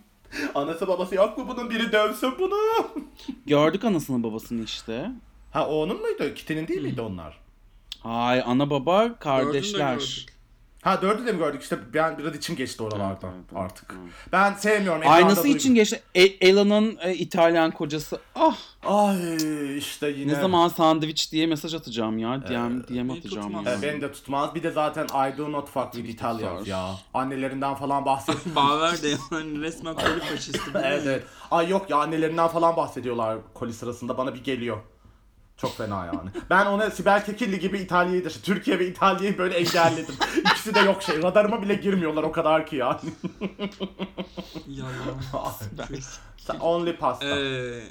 [0.55, 2.55] Anası babası yok mu bunun biri dövsün bunu.
[3.45, 5.11] Gördük anasını babasını işte.
[5.51, 6.33] Ha o onun muydu?
[6.35, 7.37] Kitty'nin değil miydi onlar?
[8.03, 10.25] Ay ana baba kardeşler.
[10.81, 11.61] Ha dördü de mi gördük?
[11.61, 13.61] İşte ben biraz içim geçti oralardan Evet, evet, evet.
[13.63, 13.95] artık.
[14.31, 15.01] Ben sevmiyorum.
[15.05, 15.57] Aynısı duydum.
[15.57, 16.01] için geçti.
[16.15, 18.19] E- Ela'nın e, İtalyan kocası.
[18.35, 20.33] Ah Ay işte yine.
[20.33, 22.41] ne zaman sandviç diye mesaj atacağım ya.
[22.41, 23.65] DM, DM beni atacağım.
[23.65, 23.73] ya.
[23.73, 24.55] E, beni de tutmaz.
[24.55, 26.95] Bir de zaten I do not fuck with Italians ya.
[27.13, 28.45] Annelerinden falan bahsediyor.
[28.55, 30.59] Baver de yani resmen koli faşisti.
[30.75, 31.23] evet evet.
[31.51, 34.17] Ay yok ya annelerinden falan bahsediyorlar koli sırasında.
[34.17, 34.77] Bana bir geliyor.
[35.61, 36.29] Çok fena yani.
[36.49, 40.15] Ben ona Sibel Kekilli gibi İtalya'yı da Türkiye ve İtalya'yı böyle engelledim.
[40.51, 41.23] İkisi de yok şey.
[41.23, 42.99] Radarıma bile girmiyorlar o kadar ki yani.
[44.67, 44.93] Yalan.
[46.59, 47.39] Only pasta.
[47.39, 47.83] Ee,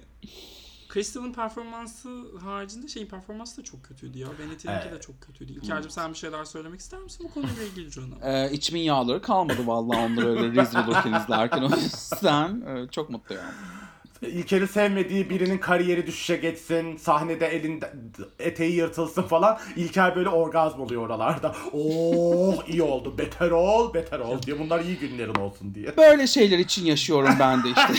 [0.92, 4.28] Crystal'ın performansı haricinde şeyin performansı da çok kötüydü ya.
[4.38, 5.02] Bennett'inki de Evet.
[5.02, 5.52] çok kötüydü.
[5.52, 8.30] İlker'cim sen bir şeyler söylemek ister misin bu konuyla ilgili Can'a?
[8.32, 11.62] Ee, içimin yağları kalmadı vallahi onları öyle rezil olurken izlerken.
[11.62, 13.44] O yüzden e, çok mutluyum.
[14.22, 17.92] İlker'i sevmediği birinin kariyeri düşüşe geçsin, sahnede elinde
[18.38, 19.58] eteği yırtılsın falan.
[19.76, 21.54] İlker böyle orgazm oluyor oralarda.
[21.72, 24.58] Oh iyi oldu, beter ol, beter ol diye.
[24.58, 25.96] Bunlar iyi günlerin olsun diye.
[25.96, 27.94] Böyle şeyler için yaşıyorum ben de işte.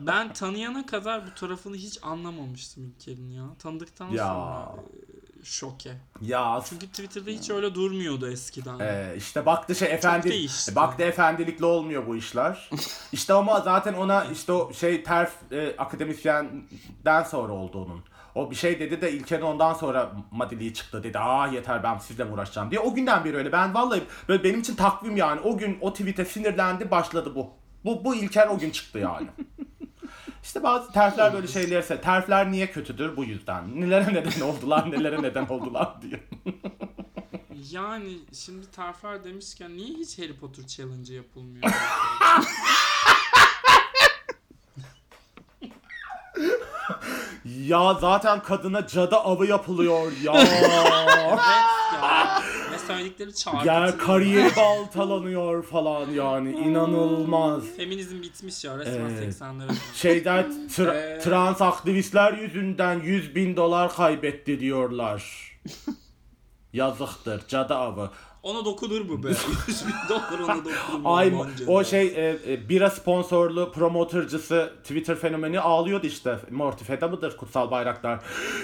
[0.00, 3.44] Ben tanıyana kadar bu tarafını hiç anlamamıştım İlker'in ya.
[3.58, 4.24] Tanıdıktan Ya.
[4.26, 5.07] sonra e,
[5.42, 5.92] şoke.
[6.20, 8.78] Ya Çünkü Twitter'da hiç öyle durmuyordu eskiden.
[8.78, 12.70] e, işte baktı şey efendi, baktı efendilikle olmuyor bu işler.
[13.12, 18.00] işte ama zaten ona işte o şey terf e, akademisyenden sonra oldu onun.
[18.34, 21.18] O bir şey dedi de İlker'in ondan sonra madiliği çıktı dedi.
[21.18, 22.80] Aa yeter ben sizle uğraşacağım diye.
[22.80, 23.52] O günden beri öyle.
[23.52, 25.40] Ben vallahi böyle benim için takvim yani.
[25.40, 27.50] O gün o tweet'e sinirlendi başladı bu.
[27.84, 29.28] Bu, bu İlker o gün çıktı yani.
[30.42, 33.80] İşte bazı terfler böyle şeylerse terfler niye kötüdür bu yüzden.
[33.80, 36.20] Nelere neden oldular, nelere neden oldular diye.
[37.70, 41.64] Yani şimdi terfler demişken niye hiç Harry Potter challenge yapılmıyor?
[47.44, 50.32] Ya zaten kadına cadı avı yapılıyor ya.
[50.36, 50.70] evet
[52.02, 52.42] ya.
[52.88, 53.66] Söyledikleri çarpıtı.
[53.66, 57.62] ya kariyeri baltalanıyor falan yani inanılmaz.
[57.76, 59.34] Feminizm bitmiş ya resmen Evet.
[59.34, 59.70] 80'lere.
[59.94, 61.18] Şeyden tra- Ee?
[61.18, 65.22] trans aktivistler yüzünden 100 bin dolar kaybetti diyorlar.
[66.72, 68.10] Yazıktır cadı avı.
[68.42, 69.28] Ona dokunur mu be?
[69.66, 71.14] 100 bin dolar ona dokunur mu?
[71.16, 71.32] Ay
[71.66, 76.38] o şey e, e, bira sponsorlu promotörcüsü Twitter fenomeni ağlıyordu işte.
[76.50, 78.20] Morty Feda mıdır Kutsal Bayraktar?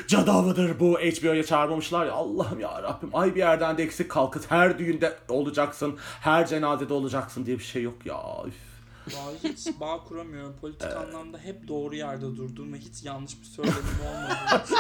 [0.09, 2.13] Cadı avıdır bu HBO'ya çağırmamışlar ya.
[2.13, 3.11] Allah'ım ya Rabbim.
[3.13, 4.51] Ay bir yerden de eksik kalkıt.
[4.51, 5.99] Her düğünde olacaksın.
[6.21, 8.17] Her cenazede olacaksın diye bir şey yok ya.
[8.47, 8.74] Üf.
[9.13, 10.57] Vallahi hiç bağ kuramıyorum.
[10.61, 14.77] Politik anlamda hep doğru yerde durdum ve hiç yanlış bir söylemim olmadığı için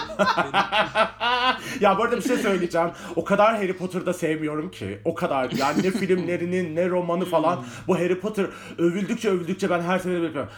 [1.84, 2.90] Ya bu arada bir şey söyleyeceğim.
[3.16, 5.00] O kadar Harry Potter'da sevmiyorum ki.
[5.04, 5.50] O kadar.
[5.50, 7.64] Yani ne filmlerinin ne romanı falan.
[7.86, 8.46] Bu Harry Potter
[8.78, 10.52] övüldükçe övüldükçe ben her seferinde yapıyorum.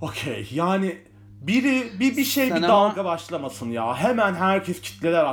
[0.00, 0.98] Okey yani
[1.40, 3.94] biri bir bir şey Sen bir ama- dalga başlamasın ya.
[3.96, 5.24] Hemen herkes kitleler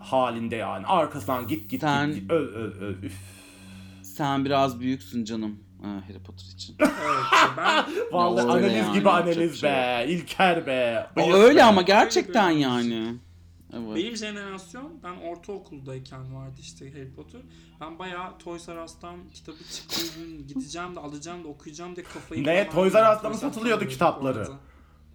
[0.00, 0.86] halinde yani.
[0.86, 2.30] Arkasından git git Sen- git, git.
[2.30, 3.02] Öv öv öv.
[3.02, 3.14] Üf.
[4.02, 6.76] Sen biraz büyüksün canım ha, Harry Potter için.
[6.80, 6.90] evet,
[7.56, 10.04] ben Vallahi öyle analiz yani, gibi yapacak analiz bir şey be.
[10.08, 11.06] İlker be.
[11.16, 11.64] O bıyık öyle be.
[11.64, 13.14] ama gerçekten Öyle bir- yani.
[13.72, 13.96] Evet.
[13.96, 17.40] benim jenerasyon ben ortaokuldayken vardı işte Harry Potter.
[17.80, 22.44] Ben bayağı Toys R Us'tan kitabı çıktığı gün gideceğim de alacağım da okuyacağım da kafayı
[22.46, 22.70] Ne?
[22.70, 23.12] falan Toys R yedim.
[23.16, 24.38] Us'ta mı Toys R satılıyordu Us'ta kitapları?
[24.38, 24.52] vardı.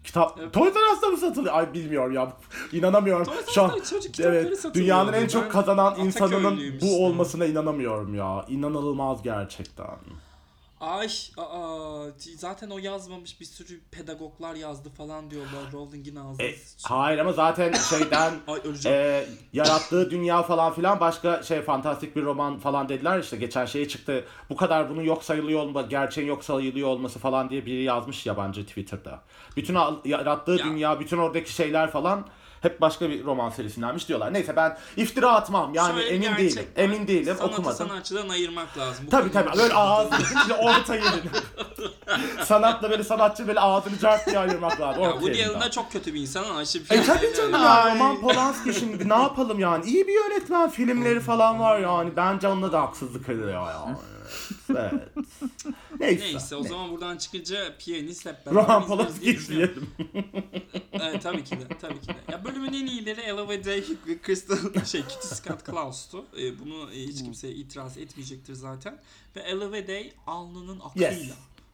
[0.03, 0.53] Kitap Evet.
[0.53, 1.53] Toys R Us'ta mı satılıyor?
[1.55, 2.33] Ay bilmiyorum ya.
[2.71, 3.25] İnanamıyorum.
[3.25, 4.79] Toys R Şu an Us'ta çocuk kitapları evet satılıyordu.
[4.79, 8.45] dünyanın en çok kazanan insanının bu olmasına inanamıyorum ya.
[8.49, 9.87] İnanılmaz gerçekten.
[10.83, 12.05] Ay aa,
[12.37, 16.45] zaten o yazmamış bir sürü pedagoglar yazdı falan diyorlar Rowling'in ağzına.
[16.47, 22.23] E, hayır ama zaten şeyden Ay e, yarattığı dünya falan filan başka şey fantastik bir
[22.23, 24.25] roman falan dediler işte geçen şey çıktı.
[24.49, 28.65] Bu kadar bunun yok sayılıyor olması, gerçeğin yok sayılıyor olması falan diye biri yazmış yabancı
[28.65, 29.21] Twitter'da.
[29.57, 30.65] Bütün yarattığı Ya.
[30.65, 32.25] dünya, bütün oradaki şeyler falan
[32.63, 34.33] hep başka bir roman serisindenmiş diyorlar.
[34.33, 35.73] Neyse ben iftira atmam.
[35.73, 36.65] Yani Şöyle emin gerçek değilim.
[36.77, 36.83] var.
[36.83, 37.35] Emin değilim.
[37.37, 37.77] Sanatı okumadım.
[37.87, 39.05] sanatçıdan ayırmak lazım.
[39.05, 41.29] Bu Tabii tabii böyle şey ağzını şimdi orta yerini.
[42.45, 45.03] Sanatla böyle sanatçı böyle ağzını cart diye ayırmak lazım.
[45.03, 45.53] Ya Orta Woody yerinden.
[45.59, 48.73] Allen da çok kötü bir insan ama işte E film tabii canım ya Roman Polanski
[48.73, 53.29] şimdi ne yapalım yani iyi bir yönetmen filmleri falan var yani bence onunla da haksızlık
[53.29, 53.95] ediyor yani.
[54.69, 54.93] Evet.
[55.99, 56.23] Neyse.
[56.25, 59.87] Neyse o zaman buradan çıkınca piyanist hep beraber Roman izleriz Polanski diye düşünüyorum.
[59.99, 60.23] izleyelim.
[60.93, 62.31] Evet tabii ki de tabii ki de.
[62.31, 66.25] Ya bölümün en iyileri Ella ve Day ve Crystal şey Kitty Scott Klaus'tu.
[66.39, 68.99] Ee, bunu e, hiç kimse itiraz etmeyecektir zaten.
[69.35, 71.29] Ve Ella ve Day alnının akıyla Yes.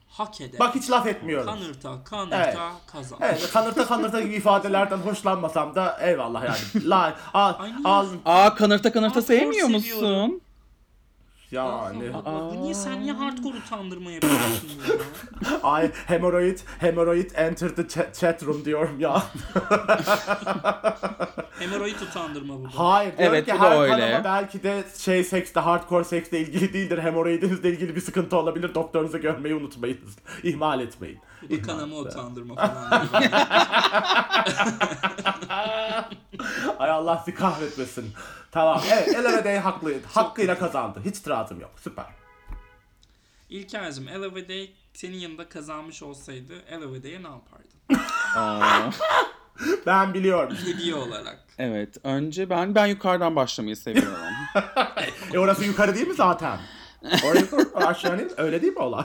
[0.09, 0.59] hak eder.
[0.59, 1.45] Bak hiç laf etmiyorum.
[1.45, 2.37] kanırta kanırta
[2.71, 2.81] Evet.
[2.91, 3.19] kazan.
[3.21, 6.89] Evet, kanırta kanırta gibi ifadelerden hoşlanmasam da eyvallah yani.
[6.89, 7.81] La, al, Ay, niye?
[7.83, 10.41] al, Aa kanırta kanırta Hardcore sevmiyor seviyorum.
[11.51, 12.11] Yani.
[12.25, 15.59] Aa, bu niye sen niye hardcore utandırma yapıyorsun ya?
[15.63, 19.23] Ay hemoroid, hemoroid enter the chat, chat room diyorum ya.
[21.59, 22.67] Hemoroid utandırma bu.
[22.75, 24.21] Hayır diyorum Evet, ki her öyle.
[24.23, 26.97] belki de şey sekste, hardcore seksle ilgili değildir.
[26.97, 28.75] Hemoroidinizle ilgili bir sıkıntı olabilir.
[28.75, 30.17] Doktorunuzu görmeyi unutmayınız.
[30.43, 31.19] İhmal etmeyin.
[31.51, 33.07] Da kanama utandırma falan.
[36.79, 38.05] Ay Allah sizi kahretmesin.
[38.51, 40.07] Tamam evet Ella Day haklıydı.
[40.13, 41.01] Hakkıyla kazandı.
[41.05, 41.71] Hiç itirazım yok.
[41.83, 42.05] Süper.
[43.49, 48.05] İlker'cim Ella ve Day senin yanında kazanmış olsaydı Ella ve Day'e ne yapardın?
[48.35, 48.89] Aa,
[49.85, 50.57] Ben biliyorum.
[50.65, 51.39] Hediye olarak.
[51.57, 54.17] evet önce ben ben yukarıdan başlamayı seviyorum.
[55.33, 56.59] E orası yukarı değil mi zaten?
[57.03, 58.33] Orası yukarı, aşağı değil mi?
[58.37, 59.03] Öyle değil mi olay?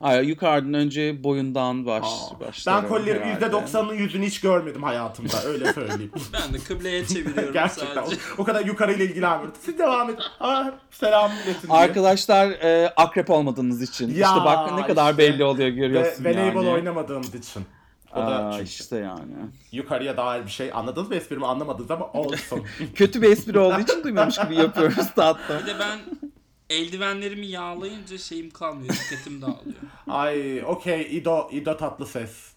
[0.00, 3.44] Ay yukarıdan önce boyundan baş Aa, başlarım ben kollerin herhalde.
[3.46, 5.42] %90'ının yüzünü hiç görmedim hayatımda.
[5.44, 6.12] Öyle söyleyeyim.
[6.32, 8.20] Ben de kıbleye çeviriyorum Gerçekten o, sadece.
[8.38, 9.54] o kadar yukarıyla ilgilenmiyorum.
[9.64, 10.18] Siz devam edin.
[10.40, 11.68] Aa, selam milletin.
[11.68, 14.08] Arkadaşlar e, akrep olmadığınız için.
[14.14, 15.18] Ya, işte bak ne kadar işte.
[15.18, 16.74] belli oluyor Ve görüyorsun voleybol yani.
[16.74, 17.62] oynamadığımız için.
[18.12, 19.32] O da Aa, işte yani.
[19.72, 20.70] yukarıya dair bir şey.
[20.74, 22.62] Anladınız mı esprimi anlamadınız ama olsun.
[22.94, 25.56] Kötü bir espri olduğu için duymamış gibi yapıyoruz tatlım.
[25.62, 25.98] Bir de ben
[26.70, 28.94] eldivenlerimi yağlayınca şeyim kalmıyor.
[28.94, 29.74] Dikkatim dağılıyor.
[30.08, 32.52] Ay okey İdo, İdo tatlı ses.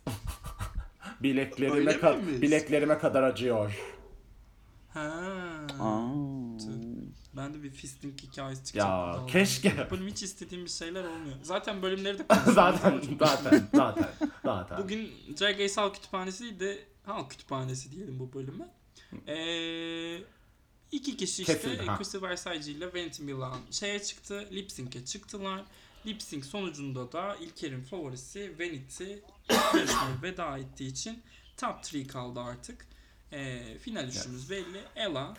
[1.24, 3.80] bileklerime, ka- bileklerime kadar acıyor.
[4.94, 5.12] Ha.
[5.80, 6.10] Aa.
[7.34, 8.88] Ben de bir fisting hikayesi çıkacak.
[8.88, 9.32] Ya, Vallahi.
[9.32, 9.88] keşke.
[9.92, 11.36] Benim hiç istediğim bir şeyler olmuyor.
[11.44, 14.10] Zaten bölümleri de zaten, zaten, zaten,
[14.46, 14.78] zaten.
[14.84, 18.66] Bugün Drag Race Halk Kütüphanesi değil de Halk Kütüphanesi diyelim bu bölüme.
[19.28, 20.18] Ee,
[20.92, 21.98] iki kişi işte Kesildi, ha.
[21.98, 24.48] Christopher Versace ile Valentin Milan şeye çıktı.
[24.52, 25.64] Lip Sync'e çıktılar.
[26.06, 29.04] Lip Sync sonucunda da İlker'in favorisi Vanity
[29.50, 31.24] yarışmaya veda ettiği için
[31.58, 32.88] top 3 kaldı artık.
[33.32, 34.84] Ee, final üçümüz belli.
[34.96, 35.34] Ella,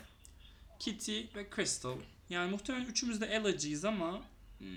[0.79, 1.97] Kitty ve Crystal.
[2.31, 4.21] Yani muhtemelen üçümüz de Ella'cıyız ama
[4.59, 4.69] hmm,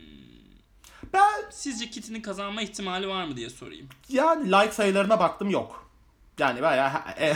[1.13, 3.89] Ben sizce Kitty'nin kazanma ihtimali var mı diye sorayım.
[4.09, 5.82] yani like sayılarına baktım yok.
[6.39, 7.27] Yani bayağı e,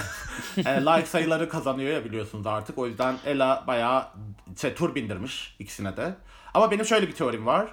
[0.58, 2.78] e, like sayıları kazanıyor ya biliyorsunuz artık.
[2.78, 4.08] O yüzden Ela bayağı
[4.62, 6.16] şey, tur bindirmiş ikisine de.
[6.54, 7.68] Ama benim şöyle bir teorim var.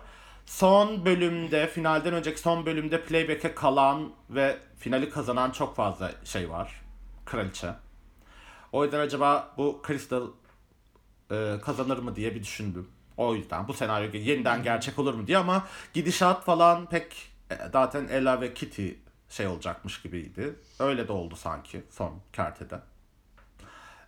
[0.46, 6.82] Son bölümde, finalden önceki son bölümde playback'e kalan ve finali kazanan çok fazla şey var.
[7.24, 7.74] Kraliçe.
[8.72, 10.26] O yüzden acaba bu Crystal
[11.30, 12.88] e, kazanır mı diye bir düşündüm.
[13.16, 18.08] O yüzden bu senaryo yeniden gerçek olur mu diye ama gidişat falan pek e, zaten
[18.08, 18.88] Ella ve Kitty
[19.34, 20.54] şey olacakmış gibiydi.
[20.78, 22.80] Öyle de oldu sanki son kertede.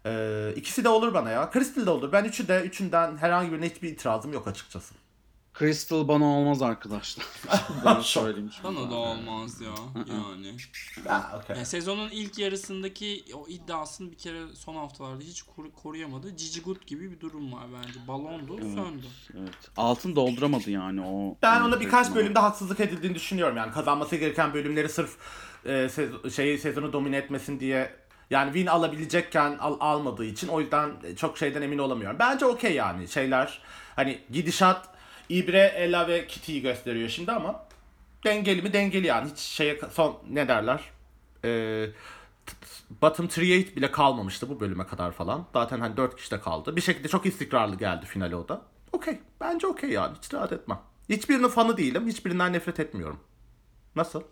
[0.06, 1.50] Ee, ikisi de olur bana ya.
[1.52, 2.12] Crystal de olur.
[2.12, 4.94] Ben üçü de üçünden herhangi birine hiçbir itirazım yok açıkçası.
[5.58, 7.26] Crystal bana olmaz arkadaşlar.
[7.84, 8.50] ben söyleyeyim.
[8.64, 9.70] Bana da olmaz ya
[10.08, 10.56] yani.
[11.08, 11.56] Ha, okey.
[11.56, 16.36] Yani sezonun ilk yarısındaki o iddiasını bir kere son haftalarda hiç koru- koruyamadı.
[16.36, 18.08] Cici Good gibi bir durum var bence.
[18.08, 19.06] Balondu, söndü.
[19.38, 19.54] Evet.
[19.76, 21.36] Altın dolduramadı yani o.
[21.42, 23.56] Ben ona birkaç bölümde haksızlık edildiğini düşünüyorum.
[23.56, 25.16] Yani kazanması gereken bölümleri sırf
[25.64, 27.96] e, sez- şeyi sezonu domine etmesin diye
[28.30, 32.18] yani win alabilecekken al- almadığı için o yüzden çok şeyden emin olamıyorum.
[32.18, 33.62] Bence okey yani şeyler
[33.96, 34.95] hani gidişat
[35.28, 37.64] İbre, Ella ve Kitty'yi gösteriyor şimdi ama
[38.24, 40.80] dengeli mi dengeli yani hiç şeye son ne derler
[41.44, 41.48] e,
[42.46, 42.56] t-
[43.02, 43.38] bottom 3
[43.76, 45.46] bile kalmamıştı bu bölüme kadar falan.
[45.52, 46.76] Zaten hani 4 kişi de kaldı.
[46.76, 48.62] Bir şekilde çok istikrarlı geldi finale o da.
[48.92, 49.18] Okey.
[49.40, 50.16] Bence okey yani.
[50.22, 50.78] Hiç rahat etmem.
[51.08, 52.06] Hiçbirinin fanı değilim.
[52.06, 53.20] Hiçbirinden nefret etmiyorum.
[53.96, 54.22] Nasıl?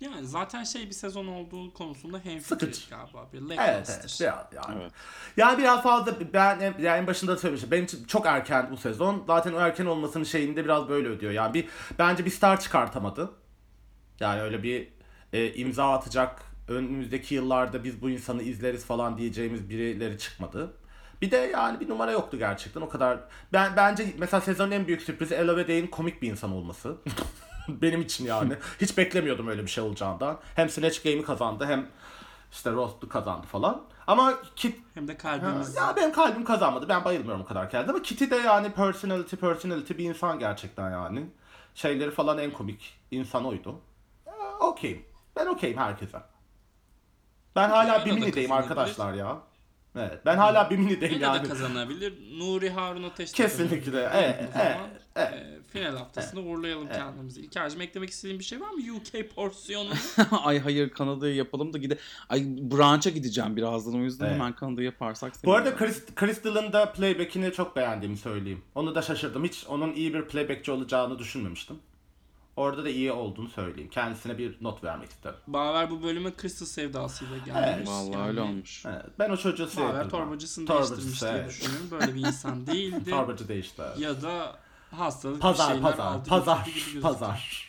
[0.00, 2.90] Yani zaten şey bir sezon olduğu konusunda hemfikiriz Sıkıcı.
[2.90, 3.28] galiba.
[3.32, 4.16] Bir Evet, evet.
[4.20, 4.82] Biraz yani.
[4.82, 4.92] Evet.
[5.36, 7.70] Yani biraz fazla ben yani en başında da söylemiştim.
[7.70, 9.24] Benim için çok erken bu sezon.
[9.26, 11.32] Zaten o erken olmasının şeyinde biraz böyle ödüyor.
[11.32, 13.30] Yani bir bence bir star çıkartamadı.
[14.20, 14.88] Yani öyle bir
[15.32, 20.72] e, imza atacak önümüzdeki yıllarda biz bu insanı izleriz falan diyeceğimiz birileri çıkmadı.
[21.22, 23.18] Bir de yani bir numara yoktu gerçekten o kadar.
[23.52, 26.96] Ben bence mesela sezonun en büyük sürprizi Ella komik bir insan olması.
[27.82, 28.52] Benim için yani.
[28.80, 30.38] Hiç beklemiyordum öyle bir şey olacağından.
[30.56, 31.88] Hem Snatch Game'i kazandı hem
[32.52, 33.82] işte Roast'u kazandı falan.
[34.06, 35.76] Ama Kit Hem de Ha, kalbimiz.
[35.76, 36.88] Ya benim kalbim kazanmadı.
[36.88, 41.26] Ben bayılmıyorum o kadar kendi ama Kitty de yani personality personality bir insan gerçekten yani.
[41.74, 43.80] Şeyleri falan en komik insan oydu.
[44.60, 45.04] Okeyim.
[45.36, 46.18] Ben okeyim herkese.
[47.56, 49.38] Ben hala da Bimini'deyim arkadaşlar ya.
[49.96, 50.26] Evet.
[50.26, 51.44] Ben hala Bimini'deyim Yine yani.
[51.44, 52.14] de kazanabilir.
[52.38, 53.78] Nuri Harun Ateş de Kesinlikle.
[53.84, 54.08] kazanabilir.
[54.22, 57.40] Evet, O zaman, evet, e, final haftasında uğurlayalım kendimizi.
[57.40, 58.80] İlker'cim eklemek istediğin bir şey var mı?
[58.96, 59.90] UK porsiyonu.
[60.44, 61.98] Ay hayır Kanada'ya yapalım da gide.
[62.28, 64.34] Ay branşa gideceğim birazdan o yüzden Evet.
[64.34, 65.86] hemen Kanada'yı yaparsak Bu arada sevinirim.
[65.94, 68.62] Chris, Crystal'ın da playback'ini çok beğendiğimi söyleyeyim.
[68.74, 69.44] Onu da şaşırdım.
[69.44, 71.76] Hiç onun iyi bir playbackçi olacağını düşünmemiştim.
[72.60, 73.90] Orada da iyi olduğunu söyleyeyim.
[73.90, 75.36] Kendisine bir not vermek isterim.
[75.46, 77.88] Baver bu bölüme Crystal sevdasıyla gelmiş.
[77.88, 78.86] Vallahi Yani öyle olmuş.
[78.86, 79.88] Evet, ben o çocuğu sevdim.
[79.88, 81.48] Baver torbacısını Torbacısı, değiştirmiş diye evet.
[81.50, 81.86] düşünüyorum.
[81.90, 83.10] Böyle bir insan değildi.
[83.10, 83.82] Torbacı değişti.
[83.98, 84.56] ya da
[84.90, 86.28] hastalık Pazar, bir şeyler pazar, aldı.
[86.28, 87.02] pazar, gibi gözüküyor.
[87.02, 87.66] pazar.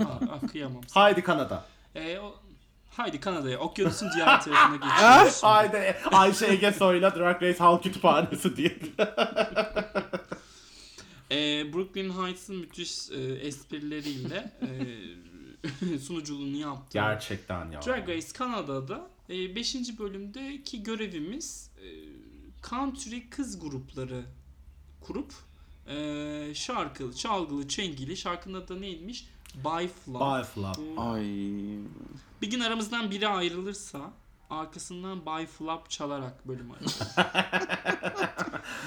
[0.00, 1.04] Ah, ah, kıyamam sana.
[1.04, 1.64] Haydi Kanada.
[1.94, 2.34] E, o,
[2.96, 3.58] haydi Kanada'ya.
[3.58, 5.42] Okyanusun diğer tarafına geçiyoruz.
[5.42, 8.78] Haydi Ayşe Ege Soy'la Drag Race Halk Kütüphanesi diye.
[11.30, 16.88] E, Brooklyn Heights'ın müthiş e, esprileriyle e, sunuculuğunu yaptı.
[16.92, 17.82] Gerçekten ya.
[17.82, 19.98] Drag Race Kanada'da 5.
[19.98, 21.88] bölümdeki görevimiz e,
[22.68, 24.24] country kız grupları
[25.00, 25.32] kurup
[25.86, 29.28] e, şarkılı, çalgılı, çengili şarkının adı neymiş?
[29.54, 30.20] By Flop.
[30.20, 30.98] Bye Flop.
[30.98, 31.24] Ay.
[32.42, 34.12] Bir gün aramızdan biri ayrılırsa
[34.50, 37.16] arkasından By Flop çalarak bölüm açacağız.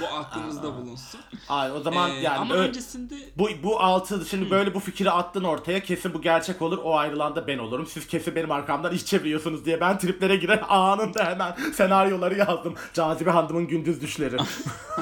[0.02, 1.22] Bu aklımızda bulunsun.
[1.50, 5.12] Ay o zaman Ee, yani ama ö- öncesinde bu bu altı şimdi böyle bu fikri
[5.12, 8.94] attın ortaya kesin bu gerçek olur o ayrılan da ben olurum siz kesin benim arkamdan
[8.94, 14.38] iş çeviriyorsunuz diye ben triplere girer anında hemen senaryoları yazdım Cazibe Hanım'ın gündüz düşleri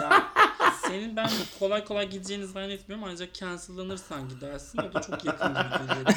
[0.01, 0.23] Yani
[0.87, 4.77] senin ben kolay kolay gideceğini zannetmiyorum ancak cancellanırsan gidersin.
[4.79, 6.13] O da çok yakın gibi geliyor.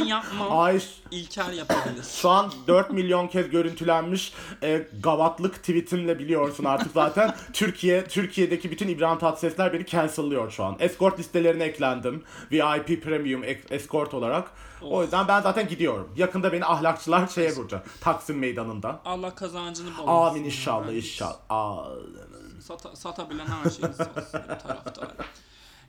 [0.00, 0.58] Ben yapmam.
[0.58, 0.80] Ay
[1.10, 2.04] İlker yapabilir.
[2.22, 4.32] şu an 4 milyon kez görüntülenmiş
[4.62, 7.34] e, gavatlık tweetimle biliyorsun artık zaten.
[7.52, 10.76] Türkiye Türkiye'deki bütün İbrahim Tatlısesler beni cancel'lıyor şu an.
[10.80, 12.24] Escort listelerine eklendim.
[12.52, 14.50] VIP Premium ek- escort olarak.
[14.82, 16.08] O yüzden ben zaten gidiyorum.
[16.16, 18.00] Yakında beni ahlakçılar şeye vuracak.
[18.00, 19.00] Taksim meydanında.
[19.04, 21.36] Allah kazancını bol Amin inşallah inşallah.
[21.48, 22.60] Amin.
[22.60, 24.48] Sata, satabilen her şeyimiz olsun benim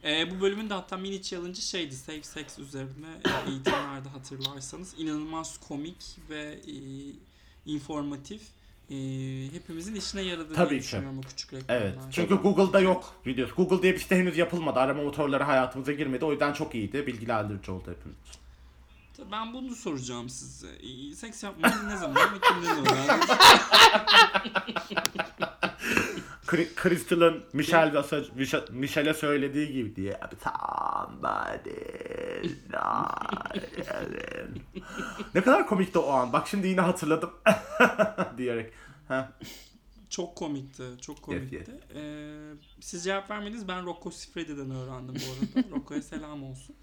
[0.04, 5.58] Ee, bu bölümün de hatta mini challenge'ı şeydi safe sex üzerine e, eğitimlerde hatırlarsanız inanılmaz
[5.68, 6.76] komik ve e,
[7.66, 8.42] informatif
[8.90, 8.96] e,
[9.54, 10.84] hepimizin işine yaradığını Tabii ki.
[10.84, 11.82] düşünüyorum o küçük reklamlar.
[11.82, 11.98] Evet.
[12.12, 13.56] Çünkü Google'da yok videosu.
[13.56, 14.80] Google diye bir site henüz yapılmadı.
[14.80, 16.26] Arama motorları hayatımıza girmedi.
[16.26, 17.08] O yüzden çok iyiydi.
[17.08, 18.18] Bilgilendirici oldu hepimiz.
[19.32, 20.68] Ben bunu soracağım size.
[20.68, 23.30] E, seks yapmayı ne zaman ve kimden öğrendiniz?
[26.84, 30.20] Crystal'ın Michelle Vasa- Michelle- Michelle'e söylediği gibi diye.
[30.44, 31.70] Somebody
[35.36, 36.34] Ne kadar komikti o an.
[36.34, 37.30] Bak şimdi yine hatırladım.
[38.38, 38.74] diyerek.
[40.10, 40.84] Çok komikti.
[41.02, 41.56] Çok komikti.
[41.56, 43.68] Yes, Ee, siz cevap vermediniz.
[43.68, 45.68] Ben Rocco Siffredi'den öğrendim bu arada.
[45.76, 46.76] Rocco'ya selam olsun.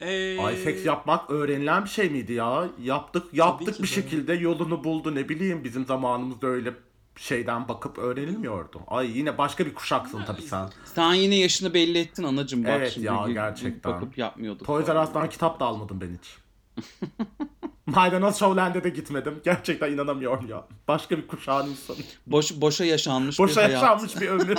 [0.00, 2.68] Ee, Ay seks yapmak öğrenilen bir şey miydi ya?
[2.82, 3.86] Yaptık yaptık bir de.
[3.86, 6.74] şekilde yolunu buldu ne bileyim bizim zamanımızda öyle
[7.16, 8.80] şeyden bakıp öğrenilmiyordu.
[8.86, 10.68] Ay yine başka bir kuşaksın tabii sen.
[10.84, 13.06] Sen yine yaşını belli ettin anacım bak Evet şimdi.
[13.06, 13.92] ya, gerçekten.
[13.92, 14.66] Bakıp yapmıyorduk.
[14.66, 16.36] Toys R Us'tan kitap da almadım ben hiç.
[17.86, 19.40] Maydanoz Showland'e de gitmedim.
[19.44, 20.64] Gerçekten inanamıyorum ya.
[20.88, 21.96] Başka bir kuşağın insanı.
[22.26, 23.72] Boş, boşa yaşanmış bir Boşa hayat.
[23.72, 24.58] yaşanmış bir ömür.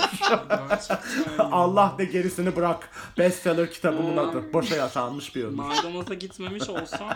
[1.38, 2.90] Allah de gerisini bırak.
[3.18, 4.52] Bestseller kitabımın adı.
[4.52, 5.56] Boşa yaşanmış bir ömür.
[5.56, 7.08] Maydanoza gitmemiş olsam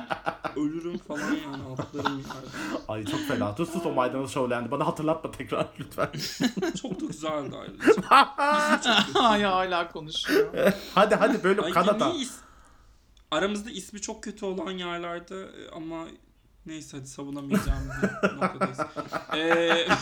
[0.56, 2.22] ölürüm falan yani atlarım.
[2.88, 3.54] Ay çok fena.
[3.56, 4.70] Sus sus o Maydanoz Showland'i.
[4.70, 6.08] Bana hatırlatma tekrar lütfen.
[6.82, 8.96] Çok da güzeldi ayrıca.
[9.20, 10.72] Ay hala konuşuyor.
[10.94, 12.08] hadi hadi böyle Ay, Kanada.
[12.08, 12.26] niye
[13.30, 16.06] Aramızda ismi çok kötü olan yerlerde e, ama
[16.66, 17.88] neyse hadi savunamayacağım
[18.36, 18.78] noktadayız.
[19.36, 19.88] Ee,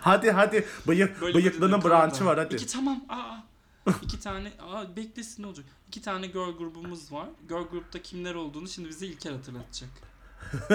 [0.00, 0.66] Hadi hadi.
[0.86, 2.54] Bıyık, böyle bıyıklının branşı var hadi.
[2.54, 3.04] İki tamam.
[3.08, 3.36] Aa.
[4.02, 5.66] İki tane aa beklesin ne olacak?
[5.88, 7.28] İki tane girl grubumuz var.
[7.48, 9.90] Girl grupta kimler olduğunu şimdi bize İlker hatırlatacak.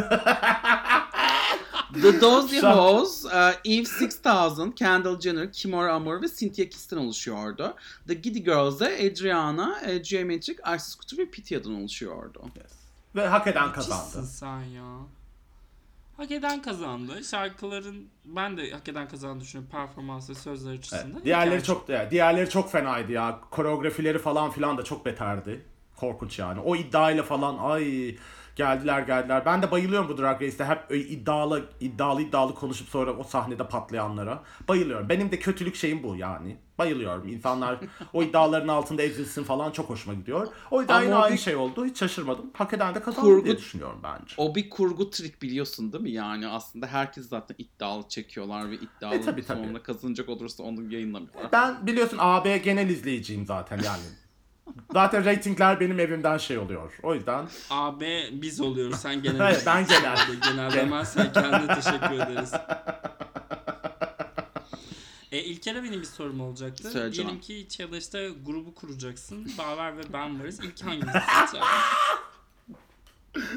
[2.01, 7.76] The Dozy Hoes, uh, Eve 6000, Kendall Jenner, Kimora Amor ve Cynthia Kiss'ten oluşuyordu.
[8.07, 12.41] The Giddy Girls da Adriana, e, Geometric, Ice Scooter ve Pittya'dan oluşuyordu.
[13.16, 14.28] Ve hak eden kazandı.
[14.28, 14.97] sen ya.
[16.18, 17.24] Hak eden kazandı.
[17.24, 20.80] Şarkıların ben de hak eden kazandığını düşünüyorum performans ve sözler Evet.
[20.80, 21.24] açısından.
[21.24, 23.39] Diğerleri Yani çok diğerleri çok fenaydı ya.
[23.51, 25.66] Koreografileri falan filan da çok beterdi.
[25.95, 26.59] Korkunç yani.
[26.59, 28.16] O iddiayla falan ay
[28.56, 29.45] geldiler geldiler.
[29.45, 33.68] Ben de bayılıyorum bu Drag Race'te hep öyle iddialı iddialı iddialı konuşup sonra o sahnede
[33.68, 34.43] patlayanlara.
[34.68, 35.10] Bayılıyorum.
[35.10, 36.58] Benim de kötülük şeyim bu yani.
[36.78, 37.28] Bayılıyorum.
[37.28, 37.78] İnsanlar
[38.14, 40.47] o iddiaların altında ezilsin falan çok hoşuma gidiyor.
[40.72, 41.86] O yüzden Ama yine o aynı bir- şey oldu.
[41.86, 42.45] Hiç şaşırmadım.
[42.54, 44.34] Hak eden de kazandı Kurgu- diye düşünüyorum bence.
[44.38, 46.12] O bir kurgu trik biliyorsun değil mi?
[46.12, 49.60] Yani aslında herkes zaten iddialı çekiyorlar ve iddialı E, tabii, tabii.
[49.60, 51.51] sonunda kazanacak olursa onu yayınlamıyorlar.
[51.51, 54.01] Ben biliyorsun AB genel izleyiciyim zaten yani.
[54.93, 56.93] Zaten reytingler benim evimden şey oluyor.
[57.03, 58.99] O yüzden AB biz oluyoruz.
[58.99, 59.39] Sen genel.
[59.39, 60.17] Evet, ben genel.
[60.49, 62.51] genel demezsen kendine teşekkür ederiz.
[65.32, 66.91] E, İlker'e benim bir sorum olacaktı.
[66.91, 69.51] Söyle Diyelim ki challenge'da grubu kuracaksın.
[69.57, 70.59] Baver ve ben varız.
[70.59, 71.59] İlk hangimizi seçeceksin?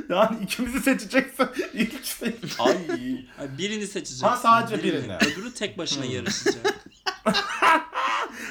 [0.09, 1.49] yani ikimizi seçeceksin.
[1.75, 2.35] İlk seç.
[2.59, 2.75] Ay.
[3.39, 4.27] Ay, birini seçeceksin.
[4.27, 5.17] Ha, sadece birini.
[5.17, 6.85] Öbürü tek başına yarışacak.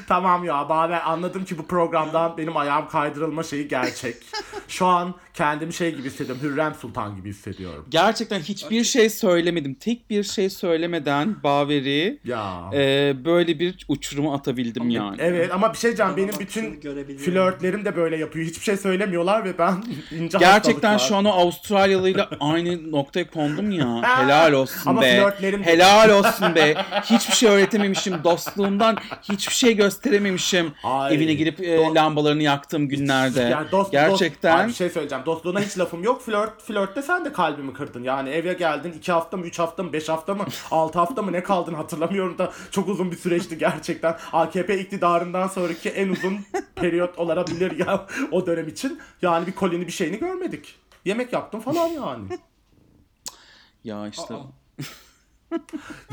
[0.07, 4.25] Tamam ya ben anladım ki bu programdan benim ayağım kaydırılma şeyi gerçek.
[4.67, 6.43] Şu an kendimi şey gibi hissediyorum.
[6.43, 7.85] Hürrem Sultan gibi hissediyorum.
[7.89, 9.73] Gerçekten hiçbir şey söylemedim.
[9.73, 12.69] Tek bir şey söylemeden Baveri Ya.
[12.73, 15.17] e, böyle bir uçuruma atabildim yani.
[15.19, 16.11] Evet ama bir şey diyeceğim.
[16.17, 16.79] Benim Ama bütün
[17.17, 18.45] flörtlerim de böyle yapıyor.
[18.45, 23.71] Hiçbir şey söylemiyorlar ve ben ince Gerçekten hastalıklar- şu an o Avustralyalıyla aynı noktaya kondum
[23.71, 24.01] ya.
[24.17, 25.15] Helal olsun Ama be.
[25.21, 26.75] flörtlerim Helal olsun be.
[27.03, 28.23] Hiçbir şey öğretememişim.
[28.23, 28.97] Dostluğumdan
[29.29, 30.73] hiçbir şey gösterememişim.
[30.83, 33.41] Ay, Evine girip e, lambalarını yaktığım günlerde.
[33.41, 34.59] Yani dost, Gerçekten.
[34.59, 35.24] Dost, bir şey söyleyeceğim.
[35.25, 36.21] Dostluğuna hiç lafım yok.
[36.21, 38.03] Flört, flörtte sen de kalbimi kırdın.
[38.03, 41.31] Yani eve geldin 2 hafta mı 3 hafta mı 5 hafta mı 6 hafta mı
[41.31, 44.17] ne kaldın hatırlamıyorum da çok uzun bir süreçti gerçekten.
[44.33, 46.39] AKP iktidarından sonraki en uzun
[46.75, 48.99] periyot olabilir ya o dönem için.
[49.21, 50.75] Yani bir kolini bir şeyini görmedik.
[51.05, 52.27] Yemek yaptım falan yani.
[53.83, 54.35] Ya işte.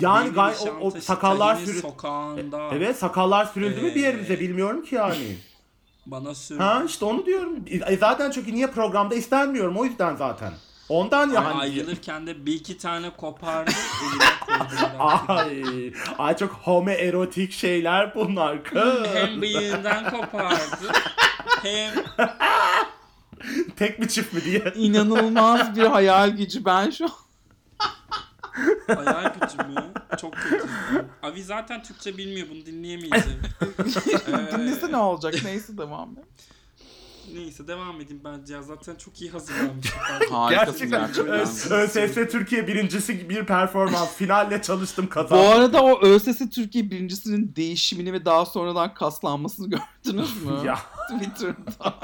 [0.00, 1.80] Yani gay o, o sakallar Tahini sürü...
[1.80, 5.36] sokağında Evet sakallar sürüldü mü bir Ee, yerimize bilmiyorum ki yani.
[6.06, 6.58] Bana sür.
[6.58, 7.56] Ha işte onu diyorum.
[7.86, 10.52] E, zaten çünkü niye programda istenmiyorum o yüzden zaten.
[10.88, 11.60] Ondan Ama yani.
[11.60, 13.70] ayrılırken de bir iki tane kopardı.
[15.28, 19.06] Ay, ay çok homoerotik şeyler bunlar kız.
[19.14, 20.92] hem bıyığından kopardı
[21.62, 21.94] hem
[23.76, 24.72] Tek mi çift mi diye.
[24.76, 27.10] İnanılmaz bir hayal gücü ben şu an.
[28.86, 29.92] Hayal gücü mü?
[30.20, 30.66] Çok kötü.
[31.22, 33.40] Avi zaten Türkçe bilmiyor bunu dinleyemeyeceğim.
[34.28, 35.34] Ee, Dinlese ne olacak?
[35.44, 36.24] Neyse devam et.
[37.34, 39.98] Neyse devam edeyim bence ya zaten çok iyi hazırlanmışım.
[40.30, 41.72] Harikasın Gerçekten gerçekten.
[41.78, 44.12] Ö- ÖSS Türkiye birincisi bir performans.
[44.16, 45.46] Finalle çalıştım Bu kazandım.
[45.46, 50.52] arada o ÖSS Türkiye birincisinin değişimini ve daha sonradan kaslanmasını gördünüz mü?
[50.64, 50.78] Ya.
[51.10, 51.94] Twitter'da.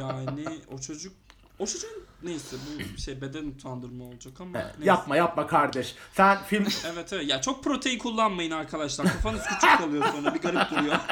[0.00, 1.12] yani o çocuk
[1.58, 2.56] o çocuğun neyse
[2.94, 4.72] bu şey beden utandırma olacak ama neyse.
[4.82, 5.94] Yapma yapma kardeş.
[6.12, 10.70] Sen film Evet evet ya çok protein kullanmayın arkadaşlar kafanız küçük kalıyor sonra bir garip
[10.70, 10.96] duruyor.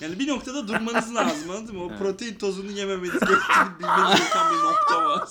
[0.00, 1.84] yani bir noktada durmanız lazım anladın mı?
[1.84, 5.28] O protein tozunu yememeniz gerektiğini bilmeniz gereken bir nokta var.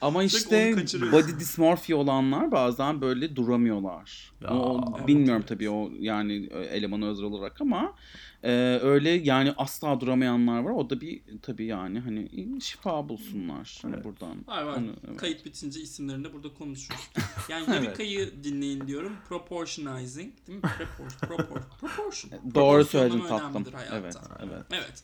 [0.00, 0.76] Ama işte
[1.12, 4.32] body dysmorphia olanlar bazen böyle duramıyorlar.
[4.40, 5.48] Ya, o, evet, bilmiyorum evet.
[5.48, 7.94] tabii o yani elemanı özel olarak ama
[8.42, 10.70] e, öyle yani asla duramayanlar var.
[10.70, 14.46] O da bir tabii yani hani şifa bulsunlar hani buradan.
[14.46, 14.76] Var var.
[14.76, 15.16] Onu- evet.
[15.16, 17.00] Kayıt bitince isimlerini de burada konuşuruz.
[17.48, 17.84] Yani Evet.
[17.84, 19.16] Yurika'yı dinleyin diyorum.
[19.28, 20.32] Proportionizing.
[20.46, 20.70] Değil mi?
[20.78, 22.32] Propor, propor, proportion.
[22.32, 23.64] Doğru Proporsiyonlama söyledin tatlım.
[23.92, 24.64] Evet, evet.
[24.70, 25.02] Evet.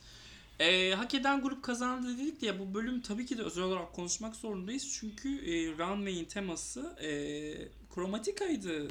[0.61, 3.93] Ee, hak eden grup kazandı dedik de ya bu bölüm tabii ki de özel olarak
[3.93, 4.99] konuşmak zorundayız.
[5.01, 7.11] Çünkü e, Runway'in teması e,
[7.95, 8.89] kromatikaydı.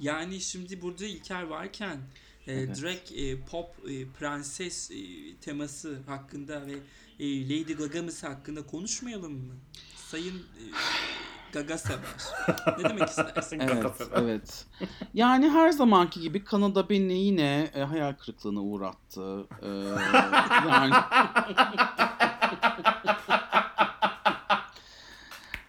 [0.00, 1.98] Yani şimdi burada İlker varken
[2.46, 2.82] e, Evet.
[2.82, 4.94] drag e, pop e, prenses e,
[5.40, 6.72] teması hakkında ve
[7.18, 9.54] e, Lady Gaga'mız hakkında konuşmayalım mı?
[9.96, 10.62] Sayın e,
[11.52, 11.98] Gaga sever.
[12.78, 13.58] ne demek istersin?
[13.60, 14.66] Evet, evet.
[15.14, 19.46] Yani her zamanki gibi Kanada beni yine e, hayal kırıklığına uğrattı.
[19.62, 19.68] Ee,
[20.68, 20.94] yani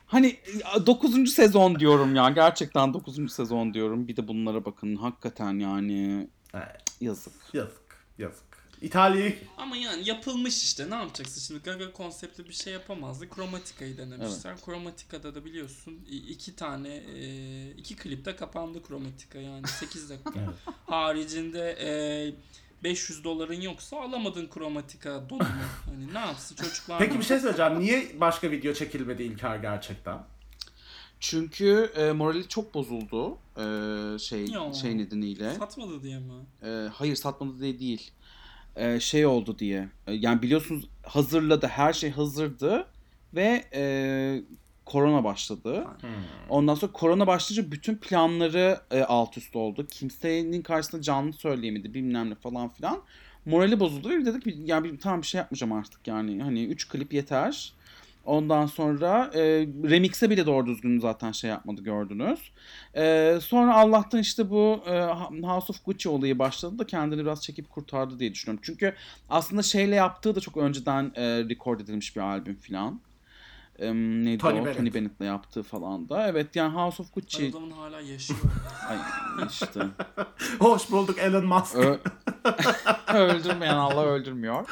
[0.05, 0.35] Hani
[0.85, 1.29] 9.
[1.33, 2.29] sezon diyorum ya.
[2.29, 3.33] Gerçekten 9.
[3.33, 4.07] sezon diyorum.
[4.07, 4.95] Bir de bunlara bakın.
[4.95, 6.27] Hakikaten yani
[7.01, 7.33] yazık.
[7.53, 8.51] yazık yazık.
[8.81, 13.29] İtalya'yı Ama yani yapılmış işte ne yapacaksın şimdi Gaga konseptli bir şey yapamazdı.
[13.29, 14.55] Kromatika'yı denemişler.
[14.65, 20.31] Kromatika'da da biliyorsun iki tane e, iki klipte kapandı Kromatika yani 8 dakika.
[20.39, 20.75] Evet.
[20.85, 22.33] Haricinde e,
[22.83, 25.47] 500 doların yoksa alamadın kromatika donunu.
[25.85, 26.99] hani ne yapsın çocuklar?
[26.99, 27.79] Peki bir şey söyleyeceğim.
[27.79, 30.17] Niye başka video çekilmedi İlker gerçekten?
[31.21, 33.37] Çünkü e, morali çok bozuldu.
[33.57, 34.73] E, şey Ya.
[34.73, 35.53] şey nedeniyle.
[35.53, 36.33] Satmadı diye mi?
[36.63, 38.11] E, hayır satmadı diye değil.
[38.75, 39.89] E, şey oldu diye.
[40.07, 41.67] E, yani biliyorsunuz hazırladı.
[41.67, 42.87] Her şey hazırdı
[43.33, 43.83] ve e,
[44.85, 45.87] korona başladı.
[46.49, 49.87] Ondan sonra korona başlayınca bütün planları e, alt üst oldu.
[49.91, 53.01] Kimsenin karşısında canlı söyleyemedi bilmem ne falan filan.
[53.45, 56.43] Morali bozuldu ve dedik ki, ya bir, tamam bir şey yapmayacağım artık yani.
[56.43, 57.73] Hani 3 klip yeter.
[58.25, 59.41] Ondan sonra e,
[59.89, 62.51] remix'e bile doğru düzgün zaten şey yapmadı gördünüz.
[62.95, 65.01] E, sonra Allah'tan işte bu e,
[65.47, 68.61] House of Gucci olayı başladı da kendini biraz çekip kurtardı diye düşünüyorum.
[68.65, 68.93] Çünkü
[69.29, 73.01] aslında şeyle yaptığı da çok önceden e, record edilmiş bir albüm filan.
[73.81, 74.65] E, neydi Tony o?
[74.65, 74.77] Bennett.
[74.77, 76.27] Tony Bennett'la yaptığı falan da.
[76.27, 77.43] Evet yani House of Gucci.
[77.43, 78.39] Ben adamın hala yaşıyor.
[78.89, 78.97] Ay
[79.51, 79.81] işte.
[80.59, 81.75] Hoş bulduk Elon Musk.
[81.75, 81.97] Ö-
[83.13, 84.69] Öldürmeyen Allah öldürmüyor.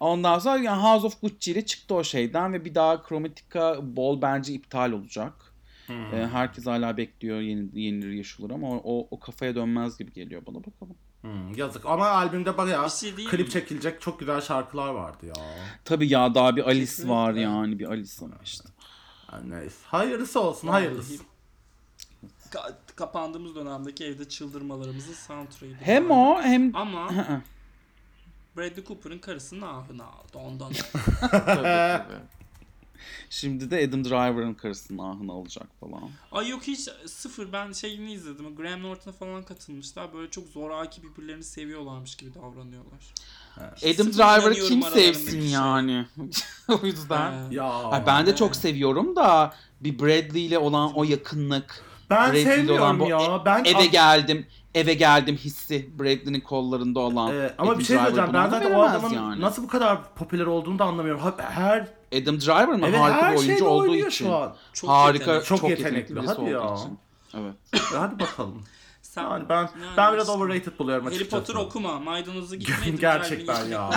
[0.00, 4.22] Ondan sonra yani House of Gucci ile çıktı o şeyden ve bir daha Chromatica Ball
[4.22, 5.32] bence iptal olacak.
[5.86, 6.14] Hmm.
[6.14, 10.42] Ee, herkes hala bekliyor yeni yenileri yaşılır ama o, o, o kafaya dönmez gibi geliyor
[10.46, 10.96] bana bakalım.
[11.20, 13.50] Hmm, yazık ama albümde bayağı Bir şey klip mi?
[13.50, 15.34] çekilecek çok güzel şarkılar vardı ya.
[15.84, 17.12] Tabii ya daha bir Alice Kesinlikle.
[17.14, 18.68] var yani bir Alice var işte.
[19.44, 19.76] Neyse.
[19.86, 21.22] Hayırlısı olsun hayırlısı.
[22.50, 25.76] Ka- kapandığımız dönemdeki evde çıldırmalarımızın soundtrack'i.
[25.80, 27.10] Hem o hem Ama.
[28.56, 30.72] Bradley Cooper'ın karısının ahını aldı ondan.
[31.20, 32.14] tabii, tabii.
[33.30, 36.10] Şimdi de Adam Driver'ın karısının ahını alacak falan.
[36.32, 38.56] Ay yok hiç sıfır ben şeyini izledim.
[38.56, 40.12] Graham Norton'a falan katılmışlar.
[40.14, 43.14] Böyle çok zoraki birbirlerini seviyorlarmış gibi davranıyorlar.
[43.58, 45.50] Adam Sıfır Driver'ı kim sevsin şey.
[45.50, 46.06] yani?
[46.68, 47.32] o yüzden.
[47.32, 47.64] Ee, Ya.
[47.64, 51.84] Ay ben de çok seviyorum da bir Bradley ile olan o yakınlık.
[52.10, 53.42] ben Bradley'le olan sevmiyorum bu ya.
[53.44, 57.34] Ben Eve geldim, eve geldim hissi Bradley'nin kollarında olan.
[57.34, 58.34] Ee, ama Adam bir şey Driver söyleyeceğim.
[58.34, 59.40] Ben da zaten o adamın yani.
[59.40, 61.32] nasıl bu kadar popüler olduğunu da anlamıyorum.
[61.38, 62.86] Her Adam Driver mı?
[62.88, 64.10] evet Harika her bir oyuncu olduğu için.
[64.10, 64.56] şu an.
[64.72, 65.48] çok Harika, yetenekli.
[65.48, 66.74] çok, Çok yetenekli, yetenekli, birisi hadi olduğu ya.
[66.74, 66.98] için.
[67.34, 67.54] Evet.
[67.94, 68.62] Hadi bakalım.
[69.02, 71.46] Sen, Yani ben yani ben biraz overrated buluyorum Harry açıkçası.
[71.46, 71.98] Potter okuma.
[72.00, 72.90] Maydanozu gitme.
[73.00, 73.90] Gerçekten ya,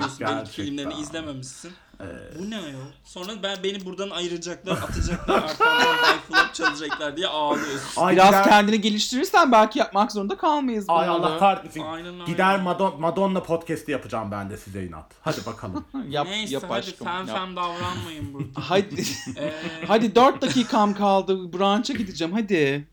[0.00, 0.44] gerçekten.
[0.44, 1.72] filmlerini izlememişsin.
[2.00, 2.04] Ee,
[2.38, 2.62] Bu ne ya?
[3.04, 5.94] Sonra ben beni buradan ayıracaklar, atacaklar, arkamdan
[6.32, 8.02] Life çalacaklar diye ağlıyorsun.
[8.02, 11.10] Ay Biraz gider- kendini geliştirirsen belki yapmak zorunda kalmayız Ay bunları.
[11.32, 11.80] Allah kahretsin.
[11.80, 12.26] Aynen.
[12.26, 15.06] Gider Madon Madonna podcast'i yapacağım ben de size inat.
[15.22, 15.84] Hadi bakalım.
[16.08, 17.06] Yap, Neyse yap hadi aşkım.
[17.06, 17.28] fen yap.
[17.38, 18.48] fen davranmayın burada.
[18.68, 19.02] Hadi,
[19.36, 19.52] Ee,
[19.88, 21.52] hadi 4 dakikam kaldı.
[21.52, 22.88] Brunch'a gideceğim hadi.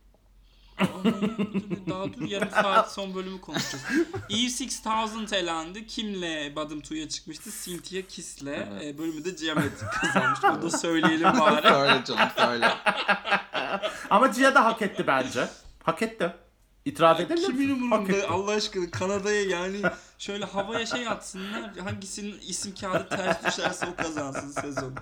[1.89, 3.83] Daha dur yarım saat son bölümü konuşacağız.
[4.29, 5.87] Eve 6000 elendi.
[5.87, 7.49] Kimle Bottom 2'ya çıkmıştı?
[7.63, 8.47] Cynthia Kiss'le.
[8.83, 10.39] Ee, bölümü de Geometry kazanmış.
[10.43, 11.67] Bunu da söyleyelim bari.
[11.67, 12.73] söyle canım söyle.
[14.09, 15.47] Ama Cia da hak etti bence.
[15.83, 16.33] Hak etti.
[16.85, 18.27] İtiraz edebilir Kimin umurunda etti.
[18.27, 19.81] Allah aşkına Kanada'ya yani
[20.19, 24.93] şöyle havaya şey atsınlar hangisinin isim kağıdı ters düşerse o kazansın sezon.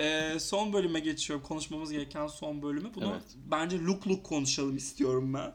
[0.00, 2.94] Ee, son bölüme geçiyorum konuşmamız gereken son bölümü.
[2.94, 3.22] Bunu Evet.
[3.50, 5.52] bence look look konuşalım istiyorum ben.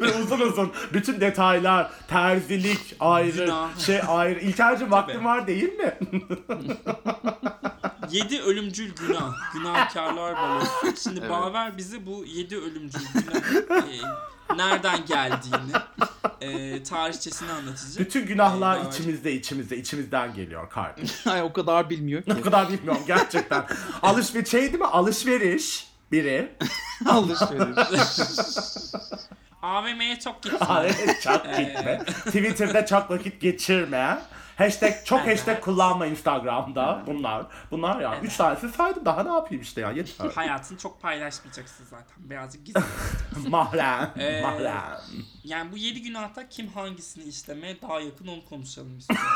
[0.00, 3.78] Böyle uzun uzun bütün detaylar, terzilik ayrı, Günah.
[3.78, 4.40] şey ayrı.
[4.40, 5.24] İlker'cim vaktin Tabii.
[5.24, 5.94] var değil mi?
[8.10, 9.52] Yedi ölümcül günah.
[9.54, 10.70] Günahkarlar balosu.
[11.02, 11.30] Şimdi Evet.
[11.30, 15.72] Baver bize bu yedi ölümcül günah e, nereden geldiğini
[16.40, 17.98] e, tarihçesini anlatacak.
[17.98, 18.88] Bütün günahlar Eyvah.
[18.92, 21.32] içimizde, içimizde, içimizden geliyor kardeşim.
[21.32, 22.34] Ay o kadar bilmiyor ki.
[22.40, 23.64] o kadar bilmiyorum gerçekten.
[24.02, 24.86] Alışveriş şey değil mi?
[24.86, 26.52] Alışveriş biri.
[27.08, 27.76] Alışveriş.
[29.62, 30.58] AVM'ye çok gittim.
[30.68, 30.92] Ay,
[31.22, 32.02] çok gitme.
[32.04, 34.18] Twitter'da çok vakit geçirme.
[34.56, 37.02] Hashtag, çok hashtag kullanma Instagram'da.
[37.06, 37.46] Bunlar.
[37.70, 38.20] Bunlar ya.
[38.22, 39.04] Üç tanesi saydım.
[39.04, 39.90] Daha ne yapayım işte ya.
[39.90, 40.30] Yeter.
[40.34, 42.16] Hayatını çok paylaşmayacaksın zaten.
[42.30, 42.80] Birazcık gizli.
[43.48, 44.10] Mahrem.
[44.18, 44.82] Ee, Mahrem.
[45.44, 49.26] Yani bu yedi günahta kim hangisini işlemeye daha yakın onu konuşalım istiyorum.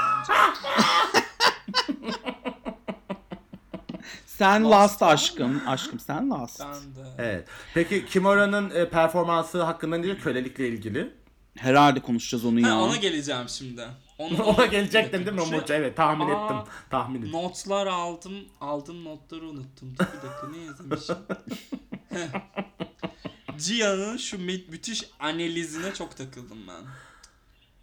[4.38, 4.72] Sen Lost.
[4.74, 5.62] last aşkım.
[5.66, 6.60] Aşkım sen last.
[6.60, 7.08] Ben de.
[7.18, 7.48] Evet.
[7.74, 10.18] Peki Kimora'nın e, performansı hakkında ne diyor?
[10.18, 11.12] Kölelikle ilgili.
[11.58, 12.78] Herhalde konuşacağız onu Ha, ya.
[12.80, 13.84] ona geleceğim şimdi.
[14.18, 15.74] Onu, Ona gelecektin değil mi Şu- Umurca?
[15.74, 16.56] Evet tahmin Aa, ettim.
[16.90, 17.32] Tahmin ettim.
[17.32, 18.34] Notlar aldım.
[18.60, 19.94] Aldım notları unuttum.
[19.98, 21.18] Dur bir dakika ne yazmışım?
[22.08, 22.40] Heh.
[23.58, 26.84] Cia'nın şu mü- müthiş analizine çok takıldım ben.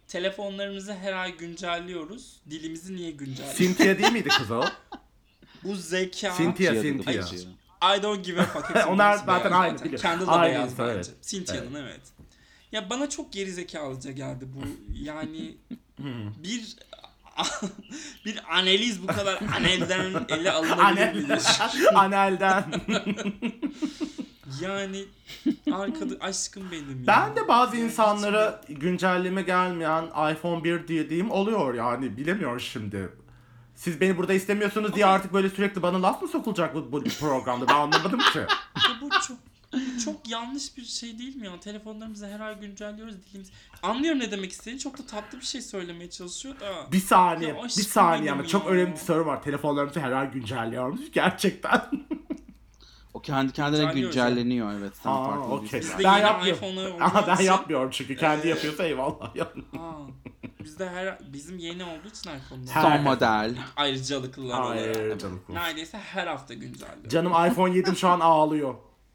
[0.08, 2.36] Telefonlarımızı her ay güncelliyoruz.
[2.50, 3.58] Dilimizi niye güncelliyoruz?
[3.58, 4.64] Cynthia değil miydi kız o?
[5.64, 6.34] Bu zeka.
[6.36, 7.24] Cynthia, da Cynthia.
[7.96, 8.64] I don't give a fuck.
[8.70, 9.98] Hepsinin Onlar zaten beyaz aynı, biliyorum.
[10.02, 10.96] Kendi de Aynı beyaz insan, bence.
[11.10, 11.22] evet.
[11.22, 12.00] Cynthia'nın evet.
[12.72, 14.60] Ya bana çok gerizekalıca geldi bu.
[14.94, 15.56] Yani
[16.42, 16.76] bir
[18.24, 21.14] bir analiz bu kadar anelden ele alınabilir Anel.
[21.16, 21.42] midir?
[21.94, 22.64] Anelden.
[24.60, 25.04] Yani
[25.72, 27.06] Arkada aşkım benim ya.
[27.06, 33.08] Ben de bazı Yani insanlara güncelleme gelmeyen iPhone 1 dediğim oluyor yani bilemiyorum şimdi.
[33.74, 37.68] Siz beni burada istemiyorsunuz diye artık böyle sürekli bana laf mı sokulacak bu, bu programda
[37.68, 38.38] ben anlamadım ki.
[38.76, 39.36] Ya bu çok
[40.04, 41.60] çok yanlış bir şey değil mi ya?
[41.60, 43.50] Telefonlarımızı her ay güncelliyoruz dilimiz.
[43.82, 44.78] Anlıyorum ne demek istediğini.
[44.78, 46.92] Çok da tatlı bir şey söylemeye çalışıyor da.
[46.92, 48.70] Bir saniye, Ya bir saniye ama benim çok ya.
[48.70, 49.42] önemli bir soru var.
[49.42, 51.82] Telefonlarımızı her ay güncelliyormuş gerçekten.
[53.14, 54.92] O kendi kendine güncelleniyor evet.
[55.02, 55.72] Sen Aa, okey.
[55.72, 55.98] değilsin.
[55.98, 56.64] Bizde Ben yapmıyorum.
[57.00, 59.20] Ama ben yapmıyorum çünkü kendi Ee, yapıyorsa eyvallah.
[59.78, 59.92] Aa,
[60.64, 62.74] bizde her bizim yeni olduğu için iPhone'lar.
[62.74, 63.56] Her- Son model.
[63.76, 64.96] Ayrıcalıklılar olarak.
[64.96, 65.42] Hayır canım.
[65.48, 67.08] Neredeyse her hafta güncelliyor.
[67.08, 68.74] Canım iPhone 7 şu an ağlıyor.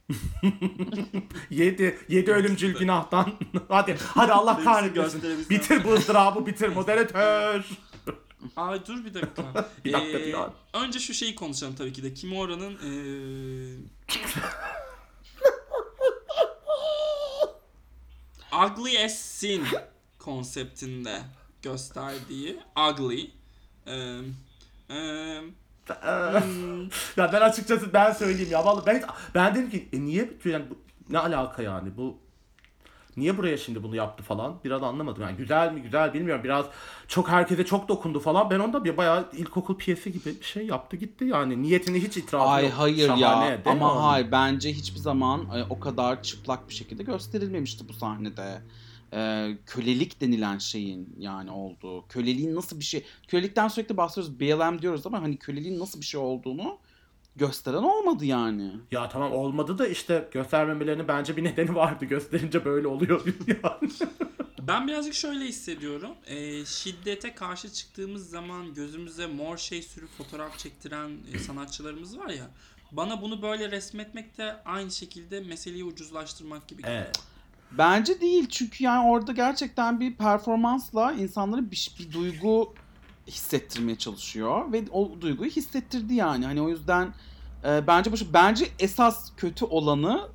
[1.50, 3.34] 7 7 ölümcül günahtan.
[3.70, 5.50] hadi hadi Allah kahretmesin.
[5.50, 7.70] Bitir bu ızdırabı bitir moderatör.
[8.56, 9.70] Ay dur bir dakika.
[9.86, 10.36] Bir dakika, Ee, bir.
[10.74, 12.14] Önce şu şeyi konuşalım tabii ki de.
[12.14, 12.90] Kimora'nın ee...
[18.66, 19.64] Ugly as Sin
[20.20, 21.22] konseptinde
[21.62, 23.30] gösterdiği Ugly.
[23.88, 24.20] Ee,
[24.88, 25.50] hmm,
[27.18, 29.04] ya ben açıkçası ben söyleyeyim ya vallahi ben
[29.36, 30.78] ben dedim ki e niye yani bu,
[31.10, 32.18] ne alaka yani bu
[33.20, 34.56] Niye buraya şimdi bunu yaptı falan?
[34.66, 35.22] Biraz anlamadım.
[35.24, 36.44] Yani güzel mi güzel bilmiyorum.
[36.44, 36.66] Biraz
[37.08, 38.50] çok herkese çok dokundu falan.
[38.50, 41.62] Ben onda bir bayağı ilkokul piyesi gibi bir şey yaptı gitti yani.
[41.62, 42.74] Niyetini hiç itirafı Ay yok.
[42.78, 44.02] hayır Şahane, ya mi ama onun?
[44.02, 48.62] hayır bence hiçbir zaman e, o kadar çıplak bir şekilde gösterilmemişti bu sahnede.
[49.14, 52.08] E, kölelik denilen şeyin yani olduğu.
[52.08, 53.06] Köleliğin nasıl bir şey.
[53.28, 54.40] Kölelikten sürekli bahsediyoruz.
[54.40, 56.80] BLM diyoruz ama hani köleliğin nasıl bir şey olduğunu
[57.36, 58.72] gösteren olmadı yani.
[58.92, 62.06] Ya tamam olmadı da işte göstermemelerinin bence bir nedeni vardı.
[62.06, 63.92] Gösterince böyle oluyor yani.
[64.62, 66.12] Ben birazcık şöyle hissediyorum.
[66.26, 72.50] Ee, şiddete karşı çıktığımız zaman gözümüze mor şey sürüp fotoğraf çektiren e, sanatçılarımız var ya.
[72.92, 77.02] Bana bunu böyle resmetmek de aynı şekilde meseleyi ucuzlaştırmak gibi geliyor.
[77.02, 77.20] evet.
[77.72, 82.74] Bence değil çünkü yani orada gerçekten bir performansla insanlara bir, bir duygu
[83.28, 86.46] hissettirmeye çalışıyor ve o duyguyu hissettirdi yani.
[86.46, 87.14] Hani o yüzden
[87.66, 90.30] e, bence başı bence esas kötü olanı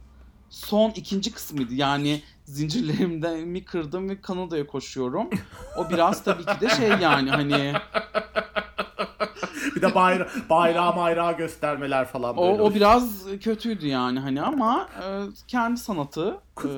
[0.51, 1.74] son ikinci kısmıydı.
[1.74, 5.30] Yani zincirlerimden mi kırdım ve Kanada'ya koşuyorum.
[5.76, 7.72] O biraz tabii ki de şey yani hani
[9.77, 12.62] Bir de bayra bayrağı mayrağı göstermeler falan o, böyle.
[12.62, 15.07] o biraz kötüydü yani hani ama e,
[15.49, 16.39] kendi sanatı.
[16.64, 16.68] e,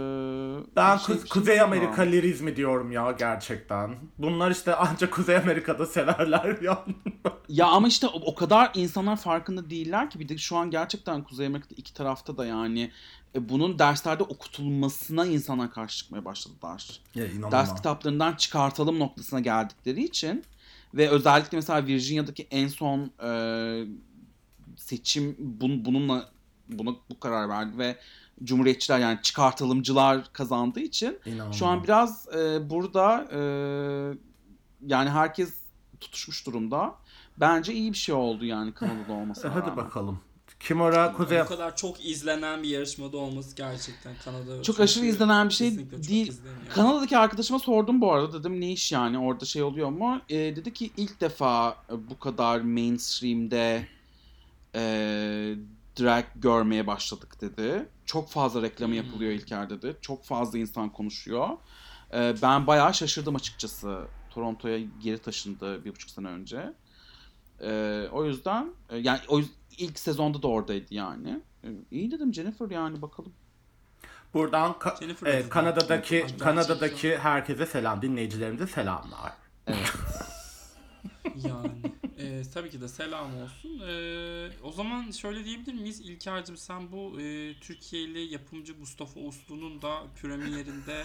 [0.76, 1.60] Ben şey- Ku- bir şey Kuzey.
[1.60, 3.94] Amerika lirizmi diyorum ya gerçekten.
[4.18, 6.84] Bunlar işte ancak Kuzey Amerika'da severler ya.
[7.48, 11.24] Ya ama işte o, o kadar insanlar farkında değiller ki bir de şu an gerçekten
[11.24, 12.90] Kuzey Amerika'da iki tarafta da yani
[13.34, 17.00] e, bunun derslerde okutulmasına insanlar karşı çıkmaya başladılar.
[17.14, 20.44] ya Ders kitaplarından çıkartalım noktasına geldikleri için
[20.96, 23.30] ve özellikle mesela Virginia'daki en son e,
[24.76, 26.28] seçim bun, bununla
[26.68, 27.96] buna bu karar verdi ve
[28.44, 31.18] Cumhuriyetçiler yani çıkartılımcılar kazandığı için
[31.52, 33.38] şu an biraz e, burada e,
[34.86, 35.54] yani herkes
[36.00, 36.94] tutuşmuş durumda.
[37.36, 39.48] Bence iyi bir şey oldu yani Kanada'da olması.
[39.48, 40.20] Hadi bakalım.
[40.60, 44.56] Kimora Kuzey Bu kadar çok izlenen bir yarışmada olması gerçekten Kanada.
[44.56, 46.28] Çok çünkü aşırı izlenen bir şey değil.
[46.28, 46.68] izleniyor.
[46.74, 50.20] Kanada'daki arkadaşıma sordum bu arada dedim ne iş yani orada şey oluyor mu?
[50.28, 53.86] E, dedi ki ilk defa e, bu kadar mainstream'de
[54.74, 54.80] e,
[56.00, 57.88] drag görmeye başladık dedi.
[58.06, 59.02] Çok fazla reklamı Hmm.
[59.02, 59.96] yapılıyor İlker dedi.
[60.00, 61.48] Çok fazla insan konuşuyor.
[62.14, 64.04] E, ben bayağı şaşırdım açıkçası.
[64.30, 66.72] Toronto'ya geri taşındı bir buçuk sene önce.
[67.60, 71.40] E, o yüzden e, yani o yüz- ilk sezonda da oradaydı yani.
[71.64, 73.32] E, iyi dedim Jennifer yani bakalım.
[74.34, 75.48] buradan Ka- Aniston.
[75.48, 76.26] Kanada'daki.
[76.38, 79.32] Kanada'daki herkese selam, dinleyicilerimize selamlar.
[79.66, 79.92] Evet.
[81.36, 81.72] Yani
[82.18, 83.78] e, tabii ki de selam olsun.
[83.88, 86.00] E, o zaman şöyle diyebilir miyiz?
[86.00, 91.04] İlker'cim sen bu e, Türkiye'li yapımcı Mustafa Uslu'nun da premierinde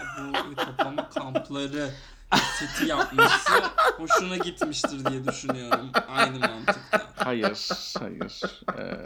[0.50, 1.90] bu toplama kampları
[2.36, 3.52] seti yapması
[3.96, 5.90] hoşuna gitmiştir diye düşünüyorum.
[6.08, 7.06] Aynı mantıkta.
[7.16, 7.68] Hayır,
[8.00, 8.40] hayır.
[8.78, 8.96] Ee,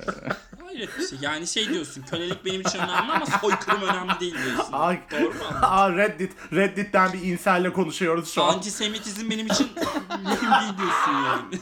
[0.64, 1.18] Hayret bir şey.
[1.20, 4.72] Yani şey diyorsun kölelik benim için önemli ama soykırım önemli değil diyorsun.
[4.72, 5.58] Ay, Doğru mu anladım?
[5.62, 8.54] Aa Reddit, Reddit'ten bir inselle konuşuyoruz şu an.
[8.54, 9.70] Antisemitizm benim için
[10.24, 11.58] mühim değil diyorsun yani.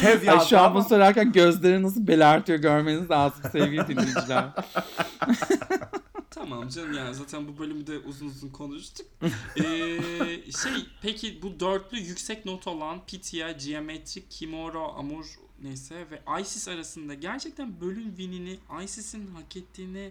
[0.00, 4.44] Tez Ay şu an bunu sorarken gözleri nasıl belertiyor görmeniz lazım sevgili dinleyiciler.
[6.44, 9.06] Tamam canım yani zaten bu bölümü de uzun uzun konuştuk.
[9.56, 15.26] Ee, şey peki bu dörtlü yüksek not olan Pitya, Geometric, Kimura, Amur
[15.62, 20.10] neyse ve Isis arasında gerçekten bölüm winini Isis'in hak ettiğine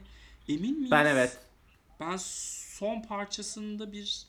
[0.49, 0.91] emin miyiz?
[0.91, 1.37] Ben evet.
[1.99, 4.25] Ben son parçasında bir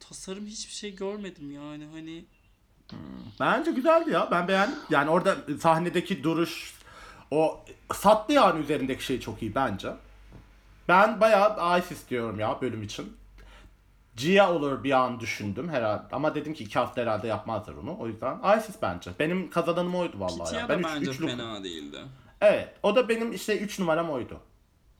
[0.00, 2.24] tasarım hiçbir şey görmedim yani hani
[3.40, 4.28] Bence güzeldi ya.
[4.30, 4.78] Ben beğendim.
[4.90, 6.74] Yani orada sahnedeki duruş
[7.30, 7.64] o
[7.94, 9.88] sattı yani üzerindeki şey çok iyi bence.
[10.88, 13.16] Ben bayağı Ice istiyorum ya bölüm için.
[14.16, 16.02] Gia olur bir an düşündüm herhalde.
[16.12, 17.96] Ama dedim ki iki hafta herhalde yapmazlar onu.
[17.98, 19.10] O yüzden Isis bence.
[19.18, 20.44] Benim kazananım oydu vallahi.
[20.44, 20.68] Pitya ya.
[20.68, 21.98] da üç- bence üçlü- fena değildi.
[22.40, 22.74] Evet.
[22.82, 24.38] O da benim işte 3 numaram oydu.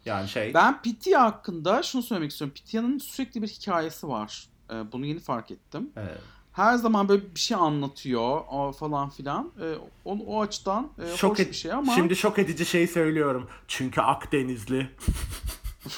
[0.05, 0.55] Yani şey.
[0.55, 2.55] Ben Pitya hakkında şunu söylemek istiyorum.
[2.55, 4.47] Pitya'nın sürekli bir hikayesi var.
[4.71, 5.91] Ee, bunu yeni fark ettim.
[5.97, 6.19] Evet.
[6.53, 9.53] Her zaman böyle bir şey anlatıyor o falan filan.
[9.63, 9.75] Ee,
[10.05, 13.49] o, o açıdan e, Şok hoş bir şey ama Şimdi şok edici şey söylüyorum.
[13.69, 14.91] Çünkü Akdenizli.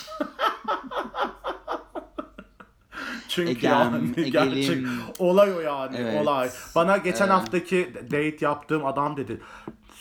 [3.28, 4.32] Çünkü Egem, yani Egelim.
[4.54, 4.86] gerçek
[5.18, 6.22] olay o yani Evet.
[6.22, 6.50] olay.
[6.74, 7.34] Bana geçen Evet.
[7.36, 9.40] haftaki date yaptığım adam dedi.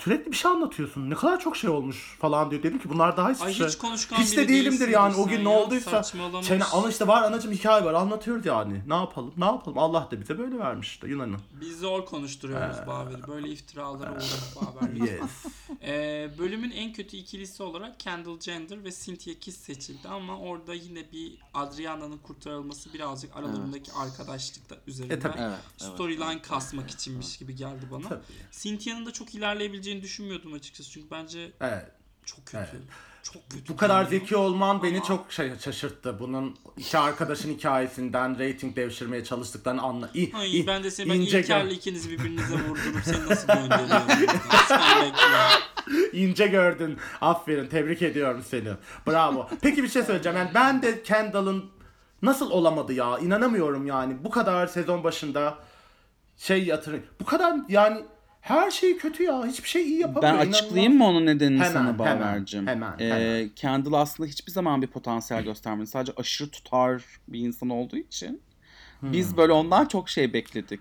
[0.04, 1.10] Sürekli bir şey anlatıyorsun.
[1.10, 2.64] Ne kadar çok şey olmuş falan diyor.
[2.64, 3.68] Dedim ki bunlar daha hiçbir Ay şey.
[3.68, 5.16] hiç konuşkan Hiç de biri değilimdir yani.
[5.16, 5.60] O sen gün ne ya.
[5.60, 5.92] olduysa.
[5.92, 6.48] Saçmalamış.
[6.48, 7.94] Çene, ama işte var anacım hikaye var.
[7.94, 8.82] Anlatıyoruz yani.
[8.88, 9.34] Ne yapalım?
[9.38, 9.78] Ne yapalım?
[9.78, 11.40] Allah da bize böyle vermiş işte Yunan'ın.
[11.62, 13.28] Biz zor konuşturuyoruz Baver'i.
[13.28, 14.86] Böyle iftiralara uğradık Baver.
[15.06, 15.46] Yes.
[15.84, 21.12] Ee, bölümün en kötü ikilisi olarak Kendall Jenner ve Cynthia Kiss seçildi ama orada yine
[21.12, 25.38] bir Adriana'nın kurtarılması birazcık aralarındaki arkadaşlıkta üzerinden E, tabii.
[25.40, 25.94] Evet, evet.
[25.94, 28.10] storyline kasmak içinmiş gibi geldi bana.
[28.10, 28.22] Tabii.
[28.52, 29.36] Cynthia'nın da çok
[29.86, 31.86] ilerleyebileceğini düşünmüyordum açıkçası çünkü bence Evet.
[32.26, 32.58] çok kötü.
[32.58, 32.82] Evet.
[33.24, 33.74] Çok kötü.
[33.74, 36.20] Bu kadar zeki olman beni Ama- çok şey şaşırttı.
[36.20, 40.10] Bunun iki arkadaşın hikayesinden rating devşirmeye çalıştıklarını anla.
[40.14, 44.08] İ, Ay, i- ben de seni ben ince, İlker'le ikinizi birbirinize vurdurup seni nasıl gönderiyorum?
[46.14, 46.98] ince gördün.
[47.22, 47.68] Aferin.
[47.68, 48.70] Tebrik ediyorum seni.
[49.08, 49.50] Bravo.
[49.62, 50.38] Peki bir şey söyleyeceğim.
[50.38, 51.66] Yani ben de Kendall'ın
[52.22, 53.20] nasıl olamadı ya?
[53.20, 54.24] İnanamıyorum yani.
[54.24, 55.58] Bu kadar sezon başında
[56.38, 57.04] şey yatırım.
[57.20, 58.04] Bu kadar yani
[58.46, 59.46] her şey kötü ya.
[59.46, 60.24] Hiçbir şey iyi yapamıyor.
[60.24, 60.56] Ben İnanılmaz.
[60.60, 62.68] açıklayayım mı onun nedenini Hemen, sana hemen, Baver'cim?
[62.68, 63.50] hemen, Ee, hemen.
[63.50, 65.88] Kendall aslında hiçbir zaman bir potansiyel göstermedi.
[65.88, 68.42] Sadece aşırı tutar bir insan olduğu için.
[69.00, 69.14] Hmm.
[69.14, 70.80] Biz böyle ondan çok şey bekledik.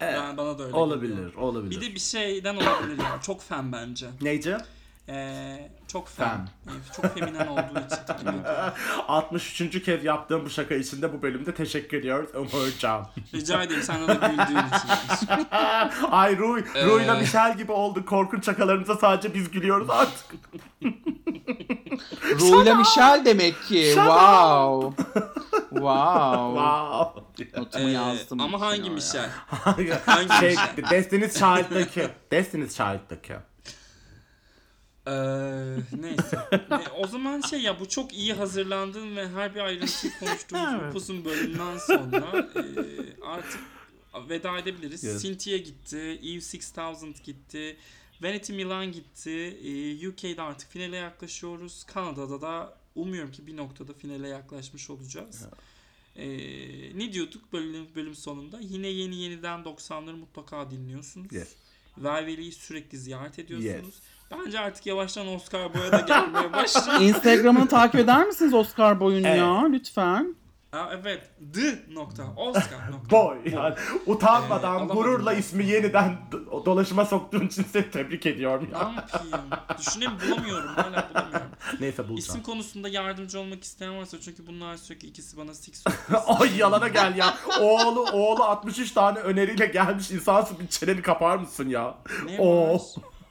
[0.00, 1.34] Ben, bana da öyle Olabilir, geliyor.
[1.34, 1.80] olabilir.
[1.80, 3.20] Bir de bir şeyden olabilir ya.
[3.22, 4.06] Çok fen bence.
[4.22, 4.56] Neyci?
[5.08, 6.08] Ee, çok.
[6.70, 7.96] Evet, çok feminen olduğu için.
[8.06, 8.72] gibi geliyor.
[9.08, 9.82] 63.
[9.84, 13.06] kez yaptığım bu şaka için de bu bölümde teşekkür ediyoruz Umurcan.
[13.34, 15.46] Rica ederim senden de güldüğün için.
[16.10, 16.86] Ay Ruy, Ee.
[16.86, 18.06] Ruy'la Michel gibi oldu.
[18.06, 20.26] Korkunç şakalarımıza sadece biz gülüyoruz artık.
[22.40, 23.92] Ru'yla Michel demek ki.
[23.94, 25.04] Wow.
[25.70, 26.54] Wow.
[26.60, 27.20] wow.
[27.60, 28.40] Notumu Ee, yazdım.
[28.40, 28.94] ama hangi kenara.
[28.94, 29.30] Michel?
[30.40, 30.90] şey, Michel?
[30.90, 32.08] Destiny's Child'daki.
[32.30, 33.34] Destiny's Child'daki.
[35.10, 36.38] Ee, neyse.
[36.70, 41.24] Ne, o zaman şey ya bu çok iyi hazırlandığın ve her bir ayrıntıyı konuştuğumuz upuzun
[41.24, 42.62] bölümden sonra e,
[43.22, 43.60] artık
[44.28, 45.04] veda edebiliriz.
[45.04, 45.22] Yes.
[45.22, 47.76] Cynthia gitti, Eve 6000 gitti,
[48.22, 49.30] Vanity Milan gitti,
[49.64, 51.84] e, UK'de artık finale yaklaşıyoruz.
[51.84, 55.46] Kanada'da da umuyorum ki bir noktada finale yaklaşmış olacağız.
[56.16, 56.28] E,
[56.98, 58.60] ne diyorduk bölüm, bölüm sonunda?
[58.60, 61.32] Yine yeni yeniden 90'ları mutlaka dinliyorsunuz.
[61.32, 61.48] Yes.
[61.98, 63.94] Velveli'yi sürekli ziyaret ediyorsunuz.
[63.94, 64.00] Yes.
[64.30, 67.02] Bence artık yavaştan Oscar Boy'a da gelmeye başladı.
[67.04, 69.38] Instagram'ını takip eder misiniz Oscar boyun Evet.
[69.38, 69.64] ya?
[69.64, 70.36] Lütfen.
[70.72, 71.30] Aa, evet.
[71.54, 72.22] The nokta.
[72.36, 73.10] Oscar nokta.
[73.10, 73.36] Boy.
[73.52, 73.74] Yani
[74.06, 78.84] utanmadan, Ee, gururla ismi yeniden do- dolaşıma soktuğun için seni tebrik ediyorum ne ya.
[78.96, 79.36] yapayım?
[79.78, 80.68] Düşüneyim bulamıyorum.
[80.68, 81.46] Hala bulamıyorum.
[81.80, 82.18] Neyse bulacağım.
[82.18, 85.84] İsim konusunda yardımcı olmak isteyen varsa çünkü bunlar sürekli ikisi bana six
[86.40, 87.34] Ay yalana gel ya.
[87.60, 91.94] Oğlu oğlu 63 tane öneriyle gelmiş insansın bir çeneni kapar mısın ya?
[92.26, 92.80] Ne Oo.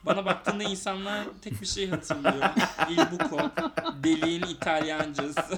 [0.06, 2.50] Bana baktığında insanlar tek bir şey hatırlıyor.
[2.90, 3.50] Il Buco.
[4.04, 5.56] Deliğin İtalyancası.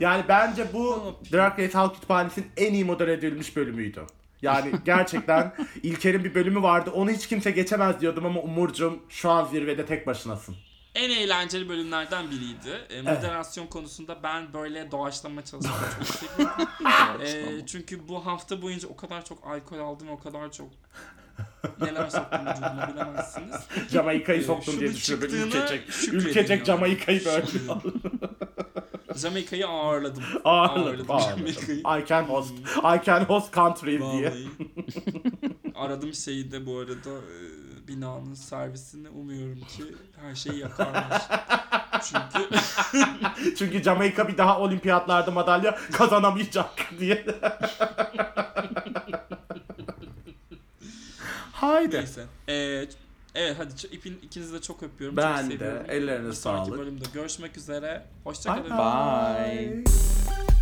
[0.00, 1.16] Yani bence bu?
[1.32, 4.02] Drag Race Halk Kütüphanesi'nin en iyi model edilmiş bölümüydü.
[4.42, 6.90] Yani gerçekten İlker'in bir bölümü vardı.
[6.90, 10.56] Onu hiç kimse geçemez diyordum ama Umurcuğum şu an zirvede tek başınasın.
[10.94, 12.86] en eğlenceli bölümlerden biriydi.
[12.90, 15.74] E, moderasyon konusunda ben böyle doğaçlama seviyorum.
[17.22, 20.68] E, çünkü bu hafta boyunca o kadar çok alkol aldım, o kadar çok
[21.80, 23.54] neler soktum vücuduma bilemezsiniz.
[23.92, 25.88] Jamaika'yı Ee, soktum diye çıktığına Ülkecek.
[26.12, 26.64] Ülkecek.
[26.64, 27.46] Jamaika'yı böyle.
[29.16, 30.22] Jamaika'yı ağırladım.
[30.44, 31.06] Ağırladım.
[31.10, 31.54] Ağırladım.
[31.54, 32.02] Jamaika'yı.
[32.02, 32.54] I can host.
[32.78, 34.32] I can host country diye.
[35.74, 39.84] Aradım şeyi de bu arada e, binanın servisini umuyorum ki
[40.22, 41.22] her şeyi yakarlar.
[42.02, 42.48] Çünkü
[43.58, 46.70] Çünkü Jamaika bir daha olimpiyatlarda madalya kazanamayacak
[47.00, 47.26] diye.
[51.60, 51.96] Haydi.
[51.96, 52.24] neyse.
[52.48, 52.54] E,
[53.34, 55.16] evet hadi ipin ikinizi de çok öpüyorum.
[55.16, 55.52] Ben çok de.
[55.58, 55.86] seviyorum.
[55.88, 56.78] Ellerine Bir sonraki sağlık.
[56.80, 58.04] bölümde görüşmek üzere.
[58.24, 58.64] Hoşçakalın.
[58.70, 59.84] Bye bye.
[59.84, 60.57] Bye.